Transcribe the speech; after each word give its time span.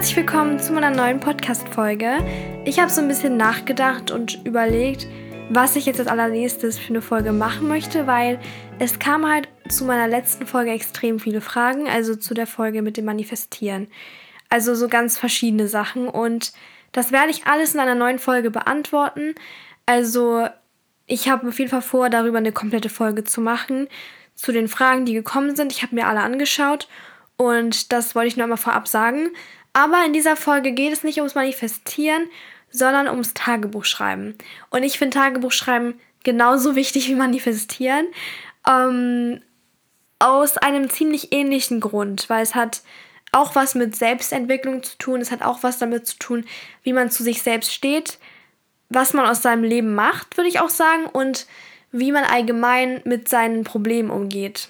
herzlich 0.00 0.16
willkommen 0.16 0.58
zu 0.58 0.72
meiner 0.72 0.88
neuen 0.88 1.20
Podcast-Folge. 1.20 2.24
Ich 2.64 2.80
habe 2.80 2.90
so 2.90 3.02
ein 3.02 3.08
bisschen 3.08 3.36
nachgedacht 3.36 4.10
und 4.10 4.46
überlegt, 4.46 5.06
was 5.50 5.76
ich 5.76 5.84
jetzt 5.84 6.00
als 6.00 6.08
allernächstes 6.08 6.78
für 6.78 6.88
eine 6.88 7.02
Folge 7.02 7.32
machen 7.32 7.68
möchte, 7.68 8.06
weil 8.06 8.40
es 8.78 8.98
kam 8.98 9.30
halt 9.30 9.50
zu 9.68 9.84
meiner 9.84 10.08
letzten 10.08 10.46
Folge 10.46 10.70
extrem 10.70 11.20
viele 11.20 11.42
Fragen, 11.42 11.86
also 11.86 12.16
zu 12.16 12.32
der 12.32 12.46
Folge 12.46 12.80
mit 12.80 12.96
dem 12.96 13.04
Manifestieren. 13.04 13.88
Also 14.48 14.74
so 14.74 14.88
ganz 14.88 15.18
verschiedene 15.18 15.68
Sachen 15.68 16.08
und 16.08 16.54
das 16.92 17.12
werde 17.12 17.28
ich 17.28 17.46
alles 17.46 17.74
in 17.74 17.80
einer 17.80 17.94
neuen 17.94 18.18
Folge 18.18 18.50
beantworten. 18.50 19.34
Also 19.84 20.48
ich 21.04 21.28
habe 21.28 21.46
auf 21.46 21.58
jeden 21.58 21.70
Fall 21.70 21.82
vor, 21.82 22.08
darüber 22.08 22.38
eine 22.38 22.52
komplette 22.52 22.88
Folge 22.88 23.24
zu 23.24 23.42
machen, 23.42 23.86
zu 24.34 24.50
den 24.50 24.66
Fragen, 24.66 25.04
die 25.04 25.12
gekommen 25.12 25.56
sind. 25.56 25.72
Ich 25.72 25.82
habe 25.82 25.94
mir 25.94 26.06
alle 26.06 26.20
angeschaut 26.20 26.88
und 27.36 27.92
das 27.92 28.14
wollte 28.14 28.28
ich 28.28 28.36
nur 28.36 28.44
einmal 28.44 28.56
vorab 28.56 28.88
sagen. 28.88 29.30
Aber 29.72 30.04
in 30.04 30.12
dieser 30.12 30.36
Folge 30.36 30.72
geht 30.72 30.92
es 30.92 31.04
nicht 31.04 31.18
ums 31.18 31.34
Manifestieren, 31.34 32.28
sondern 32.70 33.08
ums 33.08 33.34
Tagebuchschreiben. 33.34 34.36
Und 34.70 34.82
ich 34.82 34.98
finde 34.98 35.16
Tagebuchschreiben 35.16 36.00
genauso 36.24 36.76
wichtig 36.76 37.08
wie 37.08 37.14
Manifestieren. 37.14 38.06
Ähm, 38.68 39.40
aus 40.18 40.58
einem 40.58 40.90
ziemlich 40.90 41.32
ähnlichen 41.32 41.80
Grund, 41.80 42.28
weil 42.28 42.42
es 42.42 42.54
hat 42.54 42.82
auch 43.32 43.54
was 43.54 43.74
mit 43.74 43.96
Selbstentwicklung 43.96 44.82
zu 44.82 44.98
tun, 44.98 45.20
es 45.20 45.30
hat 45.30 45.42
auch 45.42 45.62
was 45.62 45.78
damit 45.78 46.06
zu 46.06 46.18
tun, 46.18 46.44
wie 46.82 46.92
man 46.92 47.10
zu 47.10 47.22
sich 47.22 47.42
selbst 47.42 47.72
steht, 47.72 48.18
was 48.88 49.14
man 49.14 49.24
aus 49.24 49.40
seinem 49.40 49.64
Leben 49.64 49.94
macht, 49.94 50.36
würde 50.36 50.48
ich 50.48 50.60
auch 50.60 50.68
sagen, 50.68 51.06
und 51.06 51.46
wie 51.92 52.12
man 52.12 52.24
allgemein 52.24 53.00
mit 53.04 53.28
seinen 53.28 53.64
Problemen 53.64 54.10
umgeht. 54.10 54.68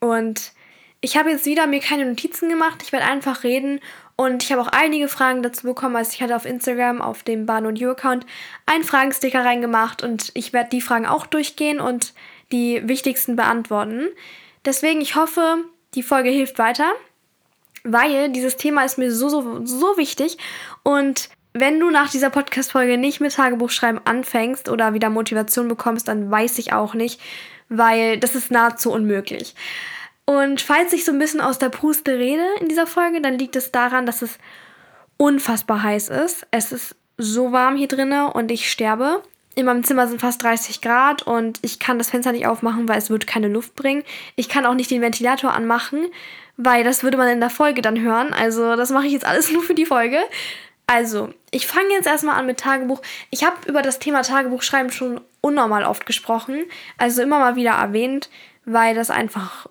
Und 0.00 0.52
ich 1.00 1.16
habe 1.16 1.30
jetzt 1.30 1.46
wieder 1.46 1.66
mir 1.66 1.80
keine 1.80 2.04
Notizen 2.04 2.48
gemacht, 2.48 2.82
ich 2.82 2.92
werde 2.92 3.06
einfach 3.06 3.42
reden 3.42 3.80
und 4.16 4.42
ich 4.42 4.52
habe 4.52 4.60
auch 4.60 4.68
einige 4.68 5.08
Fragen 5.08 5.42
dazu 5.42 5.66
bekommen. 5.66 5.96
Also 5.96 6.12
ich 6.12 6.22
hatte 6.22 6.36
auf 6.36 6.44
Instagram, 6.44 7.00
auf 7.00 7.22
dem 7.22 7.46
Bahn 7.46 7.64
und 7.64 7.78
You-Account, 7.78 8.26
einen 8.66 8.84
Fragensticker 8.84 9.44
reingemacht 9.44 10.02
und 10.02 10.30
ich 10.34 10.52
werde 10.52 10.70
die 10.70 10.82
Fragen 10.82 11.06
auch 11.06 11.26
durchgehen 11.26 11.80
und 11.80 12.12
die 12.52 12.86
wichtigsten 12.86 13.36
beantworten. 13.36 14.08
Deswegen, 14.66 15.00
ich 15.00 15.16
hoffe, 15.16 15.64
die 15.94 16.02
Folge 16.02 16.28
hilft 16.28 16.58
weiter, 16.58 16.92
weil 17.82 18.28
dieses 18.30 18.58
Thema 18.58 18.84
ist 18.84 18.98
mir 18.98 19.10
so, 19.10 19.30
so, 19.30 19.64
so 19.64 19.96
wichtig 19.96 20.36
und 20.82 21.30
wenn 21.52 21.80
du 21.80 21.90
nach 21.90 22.10
dieser 22.10 22.30
Podcast-Folge 22.30 22.96
nicht 22.96 23.20
mit 23.20 23.34
Tagebuchschreiben 23.34 24.00
anfängst 24.04 24.68
oder 24.68 24.94
wieder 24.94 25.10
Motivation 25.10 25.66
bekommst, 25.66 26.06
dann 26.06 26.30
weiß 26.30 26.58
ich 26.58 26.72
auch 26.72 26.94
nicht, 26.94 27.20
weil 27.68 28.18
das 28.20 28.34
ist 28.34 28.50
nahezu 28.50 28.92
unmöglich. 28.92 29.54
Und 30.30 30.60
falls 30.60 30.92
ich 30.92 31.04
so 31.04 31.10
ein 31.10 31.18
bisschen 31.18 31.40
aus 31.40 31.58
der 31.58 31.70
Puste 31.70 32.16
rede 32.16 32.44
in 32.60 32.68
dieser 32.68 32.86
Folge, 32.86 33.20
dann 33.20 33.36
liegt 33.36 33.56
es 33.56 33.72
daran, 33.72 34.06
dass 34.06 34.22
es 34.22 34.38
unfassbar 35.16 35.82
heiß 35.82 36.08
ist. 36.08 36.46
Es 36.52 36.70
ist 36.70 36.94
so 37.18 37.50
warm 37.50 37.74
hier 37.74 37.88
drinne 37.88 38.32
und 38.32 38.52
ich 38.52 38.70
sterbe. 38.70 39.24
In 39.56 39.66
meinem 39.66 39.82
Zimmer 39.82 40.06
sind 40.06 40.20
fast 40.20 40.40
30 40.44 40.82
Grad 40.82 41.22
und 41.22 41.58
ich 41.62 41.80
kann 41.80 41.98
das 41.98 42.10
Fenster 42.10 42.30
nicht 42.30 42.46
aufmachen, 42.46 42.86
weil 42.86 42.98
es 42.98 43.10
wird 43.10 43.26
keine 43.26 43.48
Luft 43.48 43.74
bringen. 43.74 44.04
Ich 44.36 44.48
kann 44.48 44.66
auch 44.66 44.74
nicht 44.74 44.92
den 44.92 45.02
Ventilator 45.02 45.52
anmachen, 45.52 46.06
weil 46.56 46.84
das 46.84 47.02
würde 47.02 47.16
man 47.16 47.26
in 47.26 47.40
der 47.40 47.50
Folge 47.50 47.82
dann 47.82 48.00
hören. 48.00 48.32
Also 48.32 48.76
das 48.76 48.90
mache 48.90 49.06
ich 49.06 49.12
jetzt 49.12 49.26
alles 49.26 49.50
nur 49.52 49.64
für 49.64 49.74
die 49.74 49.84
Folge. 49.84 50.18
Also, 50.86 51.34
ich 51.50 51.66
fange 51.66 51.90
jetzt 51.90 52.06
erstmal 52.06 52.36
an 52.36 52.46
mit 52.46 52.60
Tagebuch. 52.60 53.02
Ich 53.30 53.42
habe 53.42 53.56
über 53.66 53.82
das 53.82 53.98
Thema 53.98 54.22
Tagebuchschreiben 54.22 54.92
schon 54.92 55.20
unnormal 55.40 55.82
oft 55.82 56.06
gesprochen, 56.06 56.66
also 56.98 57.20
immer 57.20 57.40
mal 57.40 57.56
wieder 57.56 57.72
erwähnt, 57.72 58.30
weil 58.64 58.94
das 58.94 59.10
einfach 59.10 59.66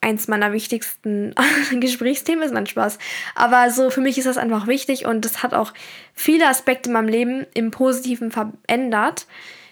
eins 0.00 0.28
meiner 0.28 0.52
wichtigsten 0.52 1.34
Gesprächsthemen 1.80 2.44
ist, 2.44 2.54
mein 2.54 2.66
Spaß. 2.66 2.98
Aber 3.34 3.70
so 3.70 3.90
für 3.90 4.00
mich 4.00 4.18
ist 4.18 4.26
das 4.26 4.38
einfach 4.38 4.66
wichtig 4.66 5.06
und 5.06 5.24
das 5.24 5.42
hat 5.42 5.54
auch 5.54 5.72
viele 6.14 6.48
Aspekte 6.48 6.88
in 6.88 6.94
meinem 6.94 7.08
Leben 7.08 7.46
im 7.54 7.70
Positiven 7.70 8.30
verändert. 8.30 9.26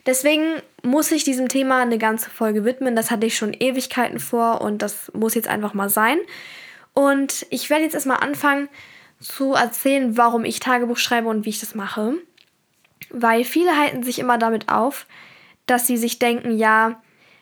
Deswegen 0.07 0.63
muss 0.83 1.11
ich 1.11 1.25
diesem 1.25 1.49
Thema 1.49 1.83
eine 1.83 1.99
ganze 1.99 2.31
Folge 2.31 2.65
widmen. 2.65 2.95
Das 2.95 3.11
hatte 3.11 3.27
ich 3.27 3.37
schon 3.37 3.53
Ewigkeiten 3.53 4.21
vor 4.21 4.61
und 4.61 4.83
das 4.83 5.11
muss 5.13 5.35
jetzt 5.35 5.49
einfach 5.49 5.75
mal 5.75 5.89
sein. 5.89 6.19
Und 6.95 7.47
ich 7.51 7.69
werde 7.71 7.85
jetzt 7.85 7.95
erstmal 7.95 8.21
anfangen 8.21 8.69
zu 9.21 9.55
erzählen, 9.55 10.17
warum 10.17 10.45
ich 10.45 10.61
Tagebuch 10.61 10.99
schreibe 10.99 11.29
und 11.29 11.45
wie 11.45 11.51
ich 11.51 11.61
das 11.61 11.75
mache. 11.75 12.15
Weil 13.11 13.45
viele 13.45 13.77
halten 13.77 14.03
sich 14.03 14.19
immer 14.19 14.39
damit 14.39 14.69
auf, 14.69 15.07
dass 15.67 15.87
sie 15.87 15.97
sich 15.97 16.19
denken, 16.19 16.57
ja, 16.57 17.01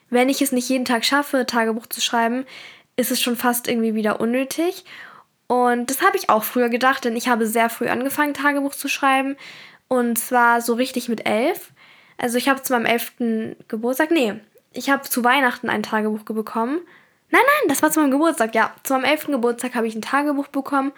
wenn 0.09 0.29
ich 0.29 0.41
es 0.41 0.51
nicht 0.51 0.69
jeden 0.69 0.85
Tag 0.85 1.05
schaffe, 1.05 1.45
Tagebuch 1.45 1.87
zu 1.87 2.01
schreiben, 2.01 2.45
ist 2.95 3.11
es 3.11 3.21
schon 3.21 3.35
fast 3.35 3.67
irgendwie 3.67 3.95
wieder 3.95 4.19
unnötig. 4.19 4.85
Und 5.47 5.89
das 5.89 6.01
habe 6.01 6.17
ich 6.17 6.29
auch 6.29 6.43
früher 6.43 6.69
gedacht, 6.69 7.05
denn 7.05 7.15
ich 7.15 7.27
habe 7.27 7.45
sehr 7.45 7.69
früh 7.69 7.87
angefangen, 7.87 8.33
Tagebuch 8.33 8.73
zu 8.73 8.87
schreiben. 8.87 9.35
Und 9.87 10.17
zwar 10.17 10.61
so 10.61 10.73
richtig 10.73 11.09
mit 11.09 11.27
elf. 11.27 11.71
Also 12.17 12.37
ich 12.37 12.49
habe 12.49 12.63
zu 12.63 12.73
meinem 12.73 12.85
elften 12.85 13.55
Geburtstag, 13.67 14.11
nee, 14.11 14.33
ich 14.73 14.89
habe 14.89 15.03
zu 15.03 15.23
Weihnachten 15.23 15.69
ein 15.69 15.83
Tagebuch 15.83 16.23
bekommen. 16.23 16.79
Nein, 17.29 17.41
nein, 17.41 17.69
das 17.69 17.81
war 17.83 17.91
zu 17.91 17.99
meinem 17.99 18.11
Geburtstag, 18.11 18.55
ja. 18.55 18.73
Zu 18.83 18.93
meinem 18.93 19.05
elften 19.05 19.31
Geburtstag 19.31 19.75
habe 19.75 19.87
ich 19.87 19.95
ein 19.95 20.01
Tagebuch 20.01 20.47
bekommen. 20.47 20.91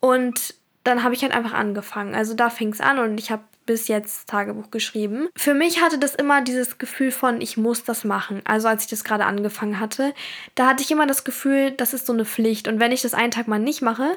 Und 0.00 0.54
dann 0.84 1.02
habe 1.02 1.14
ich 1.14 1.22
halt 1.22 1.32
einfach 1.32 1.54
angefangen. 1.54 2.14
Also 2.14 2.34
da 2.34 2.50
fing 2.50 2.72
es 2.72 2.80
an 2.80 2.98
und 2.98 3.18
ich 3.18 3.30
habe 3.30 3.42
bis 3.66 3.88
jetzt 3.88 4.28
Tagebuch 4.28 4.70
geschrieben. 4.70 5.28
Für 5.36 5.54
mich 5.54 5.82
hatte 5.82 5.98
das 5.98 6.14
immer 6.14 6.40
dieses 6.42 6.78
Gefühl 6.78 7.10
von, 7.10 7.40
ich 7.40 7.56
muss 7.56 7.84
das 7.84 8.04
machen. 8.04 8.40
Also 8.44 8.68
als 8.68 8.84
ich 8.84 8.90
das 8.90 9.04
gerade 9.04 9.26
angefangen 9.26 9.80
hatte, 9.80 10.14
da 10.54 10.68
hatte 10.68 10.82
ich 10.82 10.90
immer 10.90 11.06
das 11.06 11.24
Gefühl, 11.24 11.72
das 11.72 11.92
ist 11.92 12.06
so 12.06 12.12
eine 12.12 12.24
Pflicht. 12.24 12.68
Und 12.68 12.80
wenn 12.80 12.92
ich 12.92 13.02
das 13.02 13.14
einen 13.14 13.32
Tag 13.32 13.48
mal 13.48 13.58
nicht 13.58 13.82
mache, 13.82 14.16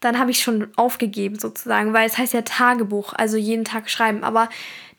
dann 0.00 0.18
habe 0.18 0.30
ich 0.30 0.40
schon 0.40 0.68
aufgegeben 0.76 1.38
sozusagen, 1.38 1.92
weil 1.92 2.06
es 2.06 2.18
heißt 2.18 2.34
ja 2.34 2.42
Tagebuch, 2.42 3.14
also 3.14 3.36
jeden 3.36 3.64
Tag 3.64 3.88
schreiben. 3.88 4.22
Aber 4.22 4.48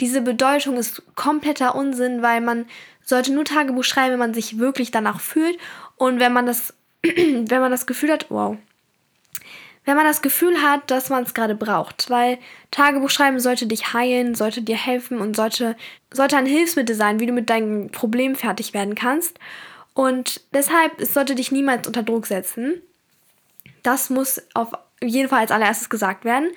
diese 0.01 0.21
Bedeutung 0.21 0.77
ist 0.77 1.03
kompletter 1.15 1.75
Unsinn, 1.75 2.21
weil 2.21 2.41
man 2.41 2.65
sollte 3.03 3.31
nur 3.31 3.45
Tagebuch 3.45 3.83
schreiben, 3.83 4.13
wenn 4.13 4.19
man 4.19 4.33
sich 4.33 4.57
wirklich 4.57 4.91
danach 4.91 5.21
fühlt 5.21 5.57
und 5.95 6.19
wenn 6.19 6.33
man 6.33 6.45
das, 6.45 6.73
wenn 7.03 7.61
man 7.61 7.71
das 7.71 7.85
Gefühl 7.85 8.11
hat, 8.11 8.27
wow, 8.29 8.57
wenn 9.85 9.95
man 9.95 10.05
das 10.05 10.21
Gefühl 10.21 10.61
hat, 10.61 10.89
dass 10.89 11.09
man 11.09 11.23
es 11.23 11.33
gerade 11.33 11.55
braucht. 11.55 12.09
Weil 12.09 12.37
Tagebuchschreiben 12.71 13.39
sollte 13.39 13.67
dich 13.67 13.93
heilen, 13.93 14.35
sollte 14.35 14.61
dir 14.61 14.77
helfen 14.77 15.19
und 15.19 15.35
sollte, 15.35 15.75
sollte 16.11 16.37
ein 16.37 16.47
Hilfsmittel 16.47 16.95
sein, 16.95 17.19
wie 17.19 17.27
du 17.27 17.33
mit 17.33 17.49
deinem 17.49 17.89
Problem 17.91 18.35
fertig 18.35 18.73
werden 18.73 18.95
kannst. 18.95 19.39
Und 19.93 20.41
deshalb, 20.53 20.99
es 20.99 21.13
sollte 21.13 21.35
dich 21.35 21.51
niemals 21.51 21.87
unter 21.87 22.03
Druck 22.03 22.25
setzen. 22.25 22.81
Das 23.83 24.09
muss 24.09 24.41
auf 24.53 24.73
jeden 25.01 25.29
Fall 25.29 25.41
als 25.41 25.51
allererstes 25.51 25.89
gesagt 25.89 26.25
werden, 26.25 26.49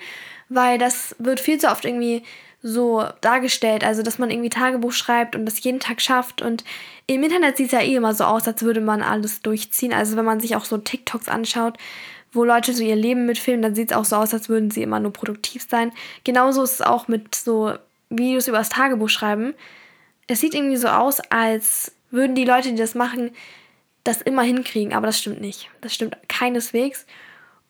weil 0.49 0.77
das 0.77 1.15
wird 1.19 1.39
viel 1.39 1.59
zu 1.59 1.69
oft 1.69 1.85
irgendwie 1.85 2.23
so 2.61 3.05
dargestellt, 3.21 3.83
also 3.85 4.03
dass 4.03 4.17
man 4.17 4.31
irgendwie 4.31 4.49
Tagebuch 4.49 4.91
schreibt 4.91 5.35
und 5.35 5.45
das 5.45 5.63
jeden 5.63 5.79
Tag 5.79 6.01
schafft 6.01 6.41
und 6.41 6.65
im 7.07 7.23
Internet 7.23 7.55
sieht 7.55 7.67
es 7.67 7.71
ja 7.71 7.81
eh 7.81 7.95
immer 7.95 8.13
so 8.13 8.25
aus, 8.25 8.47
als 8.47 8.61
würde 8.63 8.81
man 8.81 9.01
alles 9.01 9.41
durchziehen. 9.41 9.93
Also 9.93 10.17
wenn 10.17 10.25
man 10.25 10.41
sich 10.41 10.55
auch 10.55 10.65
so 10.65 10.77
TikToks 10.77 11.29
anschaut, 11.29 11.77
wo 12.31 12.43
Leute 12.43 12.73
so 12.73 12.83
ihr 12.83 12.95
Leben 12.95 13.25
mitfilmen, 13.25 13.61
dann 13.61 13.75
sieht 13.75 13.91
es 13.91 13.97
auch 13.97 14.05
so 14.05 14.15
aus, 14.15 14.33
als 14.33 14.49
würden 14.49 14.71
sie 14.71 14.83
immer 14.83 14.99
nur 14.99 15.13
produktiv 15.13 15.65
sein. 15.69 15.91
Genauso 16.23 16.63
ist 16.63 16.73
es 16.73 16.81
auch 16.81 17.07
mit 17.07 17.33
so 17.35 17.73
Videos 18.09 18.47
über 18.47 18.57
das 18.57 18.69
Tagebuch 18.69 19.09
schreiben. 19.09 19.53
Es 20.27 20.41
sieht 20.41 20.53
irgendwie 20.53 20.77
so 20.77 20.87
aus, 20.87 21.19
als 21.31 21.91
würden 22.11 22.35
die 22.35 22.45
Leute, 22.45 22.69
die 22.69 22.75
das 22.75 22.95
machen, 22.95 23.31
das 24.03 24.21
immer 24.21 24.43
hinkriegen, 24.43 24.93
aber 24.93 25.07
das 25.07 25.19
stimmt 25.19 25.41
nicht. 25.41 25.69
Das 25.81 25.93
stimmt 25.93 26.17
keineswegs. 26.27 27.05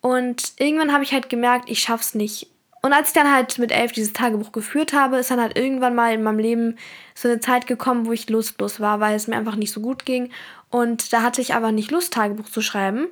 Und 0.01 0.53
irgendwann 0.57 0.93
habe 0.93 1.03
ich 1.03 1.13
halt 1.13 1.29
gemerkt, 1.29 1.69
ich 1.69 1.79
schaff's 1.79 2.15
nicht. 2.15 2.47
Und 2.81 2.93
als 2.93 3.09
ich 3.09 3.13
dann 3.13 3.33
halt 3.33 3.57
mit 3.59 3.71
elf 3.73 3.91
dieses 3.91 4.13
Tagebuch 4.13 4.53
geführt 4.53 4.93
habe, 4.93 5.17
ist 5.17 5.31
dann 5.31 5.41
halt 5.41 5.57
irgendwann 5.57 5.95
mal 5.95 6.13
in 6.13 6.23
meinem 6.23 6.39
Leben 6.39 6.77
so 7.13 7.27
eine 7.27 7.41
Zeit 7.41 7.67
gekommen, 7.67 8.05
wo 8.05 8.13
ich 8.13 8.29
lustlos 8.29 8.79
war, 8.79 9.01
weil 9.01 9.15
es 9.15 9.27
mir 9.27 9.35
einfach 9.35 9.55
nicht 9.55 9.73
so 9.73 9.81
gut 9.81 10.05
ging. 10.05 10.31
Und 10.69 11.11
da 11.11 11.21
hatte 11.21 11.41
ich 11.41 11.53
aber 11.53 11.73
nicht 11.73 11.91
Lust, 11.91 12.13
Tagebuch 12.13 12.49
zu 12.49 12.61
schreiben. 12.61 13.07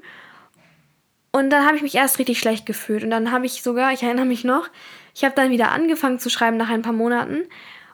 Und 1.38 1.52
dann 1.52 1.68
habe 1.68 1.76
ich 1.76 1.84
mich 1.84 1.94
erst 1.94 2.18
richtig 2.18 2.40
schlecht 2.40 2.66
gefühlt. 2.66 3.04
Und 3.04 3.12
dann 3.12 3.32
habe 3.32 3.46
ich 3.46 3.62
sogar, 3.62 3.94
ich 3.94 4.02
erinnere 4.02 4.26
mich 4.26 4.44
noch, 4.44 4.70
ich 5.14 5.24
habe 5.24 5.36
dann 5.36 5.52
wieder 5.52 5.72
angefangen 5.72 6.18
zu 6.18 6.32
schreiben 6.32 6.58
nach 6.58 6.72
ein 6.72 6.82
paar 6.82 6.94
Monaten 6.94 7.44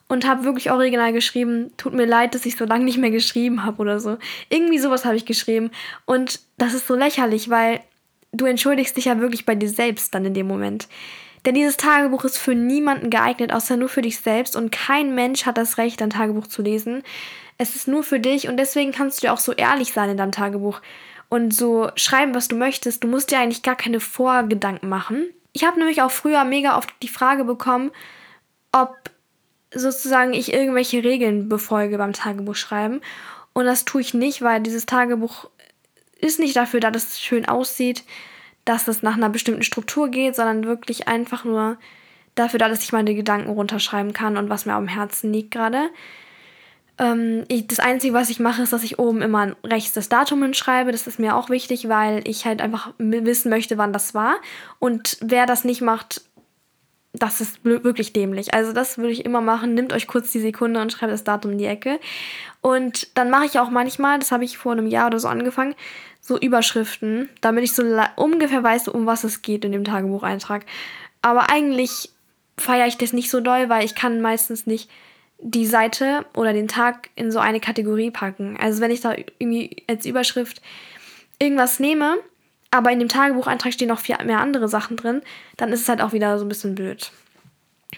und 0.08 0.26
habe 0.26 0.46
wirklich 0.46 0.72
original 0.72 1.12
geschrieben, 1.12 1.74
tut 1.76 1.94
mir 1.94 2.06
leid, 2.06 2.36
dass 2.36 2.46
ich 2.46 2.56
so 2.56 2.64
lange 2.64 2.86
nicht 2.86 3.00
mehr 3.00 3.12
geschrieben 3.12 3.66
habe 3.66 3.82
oder 3.82 4.00
so. 4.00 4.18
Irgendwie 4.48 4.80
sowas 4.80 5.04
habe 5.04 5.18
ich 5.18 5.26
geschrieben. 5.26 5.72
Und 6.06 6.40
das 6.58 6.74
ist 6.74 6.88
so 6.88 6.96
lächerlich, 6.96 7.50
weil 7.50 7.82
du 8.32 8.46
entschuldigst 8.46 8.96
dich 8.96 9.06
ja 9.06 9.20
wirklich 9.20 9.46
bei 9.46 9.56
dir 9.56 9.68
selbst 9.68 10.16
dann 10.16 10.24
in 10.24 10.34
dem 10.34 10.48
Moment. 10.48 10.88
Denn 11.46 11.54
dieses 11.54 11.76
Tagebuch 11.76 12.24
ist 12.24 12.38
für 12.38 12.56
niemanden 12.56 13.10
geeignet, 13.10 13.52
außer 13.52 13.76
nur 13.76 13.90
für 13.90 14.02
dich 14.02 14.20
selbst. 14.20 14.56
Und 14.56 14.72
kein 14.72 15.16
Mensch 15.16 15.46
hat 15.46 15.58
das 15.58 15.78
Recht, 15.78 16.02
ein 16.02 16.12
Tagebuch 16.12 16.48
zu 16.48 16.62
lesen. 16.62 17.04
Es 17.58 17.76
ist 17.76 17.90
nur 17.90 18.04
für 18.04 18.22
dich 18.22 18.48
und 18.48 18.56
deswegen 18.56 18.94
kannst 18.94 19.22
du 19.22 19.28
ja 19.28 19.34
auch 19.34 19.40
so 19.40 19.52
ehrlich 19.52 19.92
sein 19.92 20.10
in 20.10 20.16
deinem 20.16 20.32
Tagebuch 20.32 20.80
und 21.34 21.52
so 21.52 21.90
schreiben, 21.96 22.36
was 22.36 22.48
du 22.48 22.56
möchtest. 22.56 23.04
Du 23.04 23.08
musst 23.08 23.32
dir 23.32 23.40
eigentlich 23.40 23.64
gar 23.64 23.76
keine 23.76 24.00
Vorgedanken 24.00 24.88
machen. 24.88 25.26
Ich 25.52 25.64
habe 25.64 25.80
nämlich 25.80 26.04
auch 26.04 26.12
früher 26.12 26.44
mega 26.44 26.78
oft 26.78 26.94
die 27.02 27.08
Frage 27.08 27.44
bekommen, 27.44 27.90
ob 28.72 28.96
sozusagen 29.74 30.34
ich 30.34 30.54
irgendwelche 30.54 31.04
Regeln 31.04 31.50
befolge 31.50 31.98
beim 31.98 32.14
Tagebuch 32.14 32.54
schreiben. 32.54 33.02
Und 33.54 33.66
das 33.66 33.84
tue 33.84 34.02
ich 34.02 34.14
nicht, 34.14 34.44
weil 34.44 34.62
dieses 34.62 34.86
Tagebuch 34.86 35.50
ist 36.20 36.40
nicht 36.40 36.56
dafür 36.56 36.80
da, 36.80 36.92
dass 36.92 37.14
es 37.14 37.20
schön 37.20 37.48
aussieht. 37.48 38.04
dass 38.66 38.88
es 38.88 39.02
nach 39.02 39.16
einer 39.16 39.30
bestimmten 39.30 39.64
Struktur 39.64 40.10
geht, 40.10 40.36
sondern 40.36 40.66
wirklich 40.66 41.08
einfach 41.08 41.46
nur 41.46 41.78
dafür 42.36 42.60
da, 42.60 42.70
dass 42.70 42.84
ich 42.84 42.94
meine 42.94 43.16
Gedanken 43.16 43.50
runterschreiben 43.50 44.14
kann 44.14 44.38
und 44.38 44.50
was 44.50 44.68
mir 44.68 44.74
am 44.76 44.88
Herzen 44.88 45.34
liegt 45.34 45.50
gerade. 45.52 45.90
Ähm, 47.00 47.44
ich, 47.48 47.68
das 47.68 47.80
Einzige, 47.80 48.14
was 48.14 48.30
ich 48.30 48.40
mache, 48.40 48.62
ist, 48.62 48.74
dass 48.74 48.84
ich 48.84 49.00
oben 49.00 49.22
immer 49.22 49.56
rechts 49.64 49.94
das 49.94 50.10
Datum 50.10 50.42
hinschreibe. 50.44 50.92
Das 50.92 51.08
ist 51.08 51.20
mir 51.20 51.36
auch 51.36 51.50
wichtig, 51.50 51.90
weil 51.90 52.28
ich 52.28 52.46
halt 52.46 52.62
einfach 52.62 52.94
wissen 52.98 53.50
möchte, 53.50 53.78
wann 53.78 53.94
das 53.94 54.14
war. 54.14 54.36
Und 54.80 55.18
wer 55.22 55.46
das 55.46 55.64
nicht 55.64 55.82
macht, 55.82 56.22
das 57.14 57.42
ist 57.42 57.64
wirklich 57.64 58.12
dämlich. 58.12 58.54
Also 58.54 58.74
das 58.74 58.98
würde 58.98 59.12
ich 59.12 59.24
immer 59.24 59.42
machen. 59.42 59.76
Nehmt 59.76 59.94
euch 59.94 60.08
kurz 60.08 60.32
die 60.32 60.40
Sekunde 60.40 60.82
und 60.82 60.92
schreibt 60.92 61.12
das 61.12 61.24
Datum 61.24 61.52
in 61.52 61.58
die 61.60 61.66
Ecke. 61.66 62.00
Und 62.62 63.16
dann 63.16 63.30
mache 63.30 63.46
ich 63.46 63.60
auch 63.60 63.70
manchmal, 63.70 64.18
das 64.18 64.32
habe 64.32 64.46
ich 64.46 64.58
vor 64.58 64.72
einem 64.72 64.88
Jahr 64.88 65.08
oder 65.08 65.20
so 65.20 65.28
angefangen, 65.28 65.76
so 66.22 66.40
Überschriften, 66.40 67.30
damit 67.42 67.64
ich 67.66 67.74
so 67.74 67.84
ungefähr 68.16 68.64
weiß, 68.64 68.88
um 68.88 69.06
was 69.06 69.24
es 69.24 69.42
geht 69.42 69.64
in 69.66 69.72
dem 69.72 69.84
Tagebucheintrag. 69.84 70.66
Aber 71.22 71.50
eigentlich 71.52 72.12
feiere 72.58 72.88
ich 72.88 72.98
das 72.98 73.14
nicht 73.14 73.30
so 73.30 73.42
doll, 73.42 73.70
weil 73.70 73.86
ich 73.86 73.94
kann 73.94 74.22
meistens 74.22 74.66
nicht 74.66 74.90
die 75.44 75.66
Seite 75.66 76.26
oder 76.36 76.54
den 76.54 76.70
Tag 76.70 77.10
in 77.16 77.32
so 77.32 77.40
eine 77.40 77.60
Kategorie 77.60 78.12
packen. 78.12 78.58
Also 78.60 78.82
wenn 78.82 78.92
ich 78.92 79.02
da 79.02 79.14
irgendwie 79.40 79.84
als 79.88 80.06
Überschrift 80.06 80.62
irgendwas 81.38 81.80
nehme, 81.80 82.18
aber 82.72 82.92
in 82.92 83.00
dem 83.00 83.10
Tagebucheintrag 83.10 83.74
stehen 83.74 83.90
noch 83.90 84.00
viel 84.00 84.16
mehr 84.26 84.40
andere 84.40 84.70
Sachen 84.70 84.96
drin, 84.96 85.22
dann 85.58 85.72
ist 85.72 85.82
es 85.82 85.90
halt 85.90 86.02
auch 86.02 86.14
wieder 86.14 86.40
so 86.40 86.46
ein 86.46 86.50
bisschen 86.50 86.76
blöd. 86.76 87.12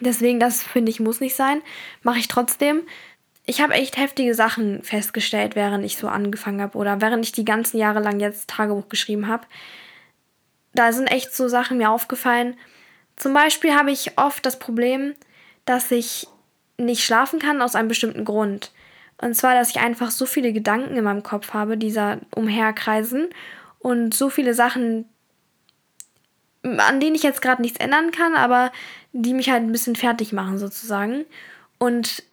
Deswegen, 0.01 0.39
das 0.39 0.63
finde 0.63 0.89
ich, 0.89 0.99
muss 0.99 1.21
nicht 1.21 1.35
sein. 1.35 1.61
Mache 2.01 2.19
ich 2.19 2.27
trotzdem. 2.27 2.81
Ich 3.45 3.61
habe 3.61 3.75
echt 3.75 3.97
heftige 3.97 4.33
Sachen 4.33 4.81
festgestellt, 4.81 5.55
während 5.55 5.85
ich 5.85 5.97
so 5.97 6.07
angefangen 6.07 6.61
habe 6.61 6.77
oder 6.77 6.99
während 6.99 7.23
ich 7.23 7.31
die 7.31 7.45
ganzen 7.45 7.77
Jahre 7.77 7.99
lang 7.99 8.19
jetzt 8.19 8.49
Tagebuch 8.49 8.89
geschrieben 8.89 9.27
habe. 9.27 9.45
Da 10.73 10.91
sind 10.91 11.07
echt 11.07 11.33
so 11.33 11.47
Sachen 11.47 11.77
mir 11.77 11.91
aufgefallen. 11.91 12.57
Zum 13.15 13.33
Beispiel 13.33 13.75
habe 13.75 13.91
ich 13.91 14.17
oft 14.17 14.45
das 14.45 14.59
Problem, 14.59 15.13
dass 15.63 15.91
ich 15.91 16.27
nicht 16.77 17.03
schlafen 17.03 17.39
kann 17.39 17.61
aus 17.61 17.75
einem 17.75 17.87
bestimmten 17.87 18.25
Grund. 18.25 18.71
Und 19.17 19.35
zwar, 19.35 19.55
dass 19.55 19.69
ich 19.69 19.79
einfach 19.79 20.11
so 20.11 20.25
viele 20.25 20.51
Gedanken 20.51 20.97
in 20.97 21.03
meinem 21.03 21.23
Kopf 21.23 21.53
habe, 21.53 21.77
die 21.77 21.93
da 21.93 22.17
umherkreisen 22.35 23.29
und 23.79 24.13
so 24.13 24.29
viele 24.29 24.53
Sachen, 24.53 25.05
an 26.63 26.99
denen 26.99 27.15
ich 27.15 27.23
jetzt 27.23 27.41
gerade 27.41 27.61
nichts 27.61 27.79
ändern 27.79 28.11
kann, 28.11 28.35
aber 28.35 28.71
die 29.13 29.33
mich 29.33 29.49
halt 29.49 29.63
ein 29.63 29.71
bisschen 29.71 29.95
fertig 29.95 30.33
machen 30.33 30.57
sozusagen. 30.57 31.25
Und 31.77 32.23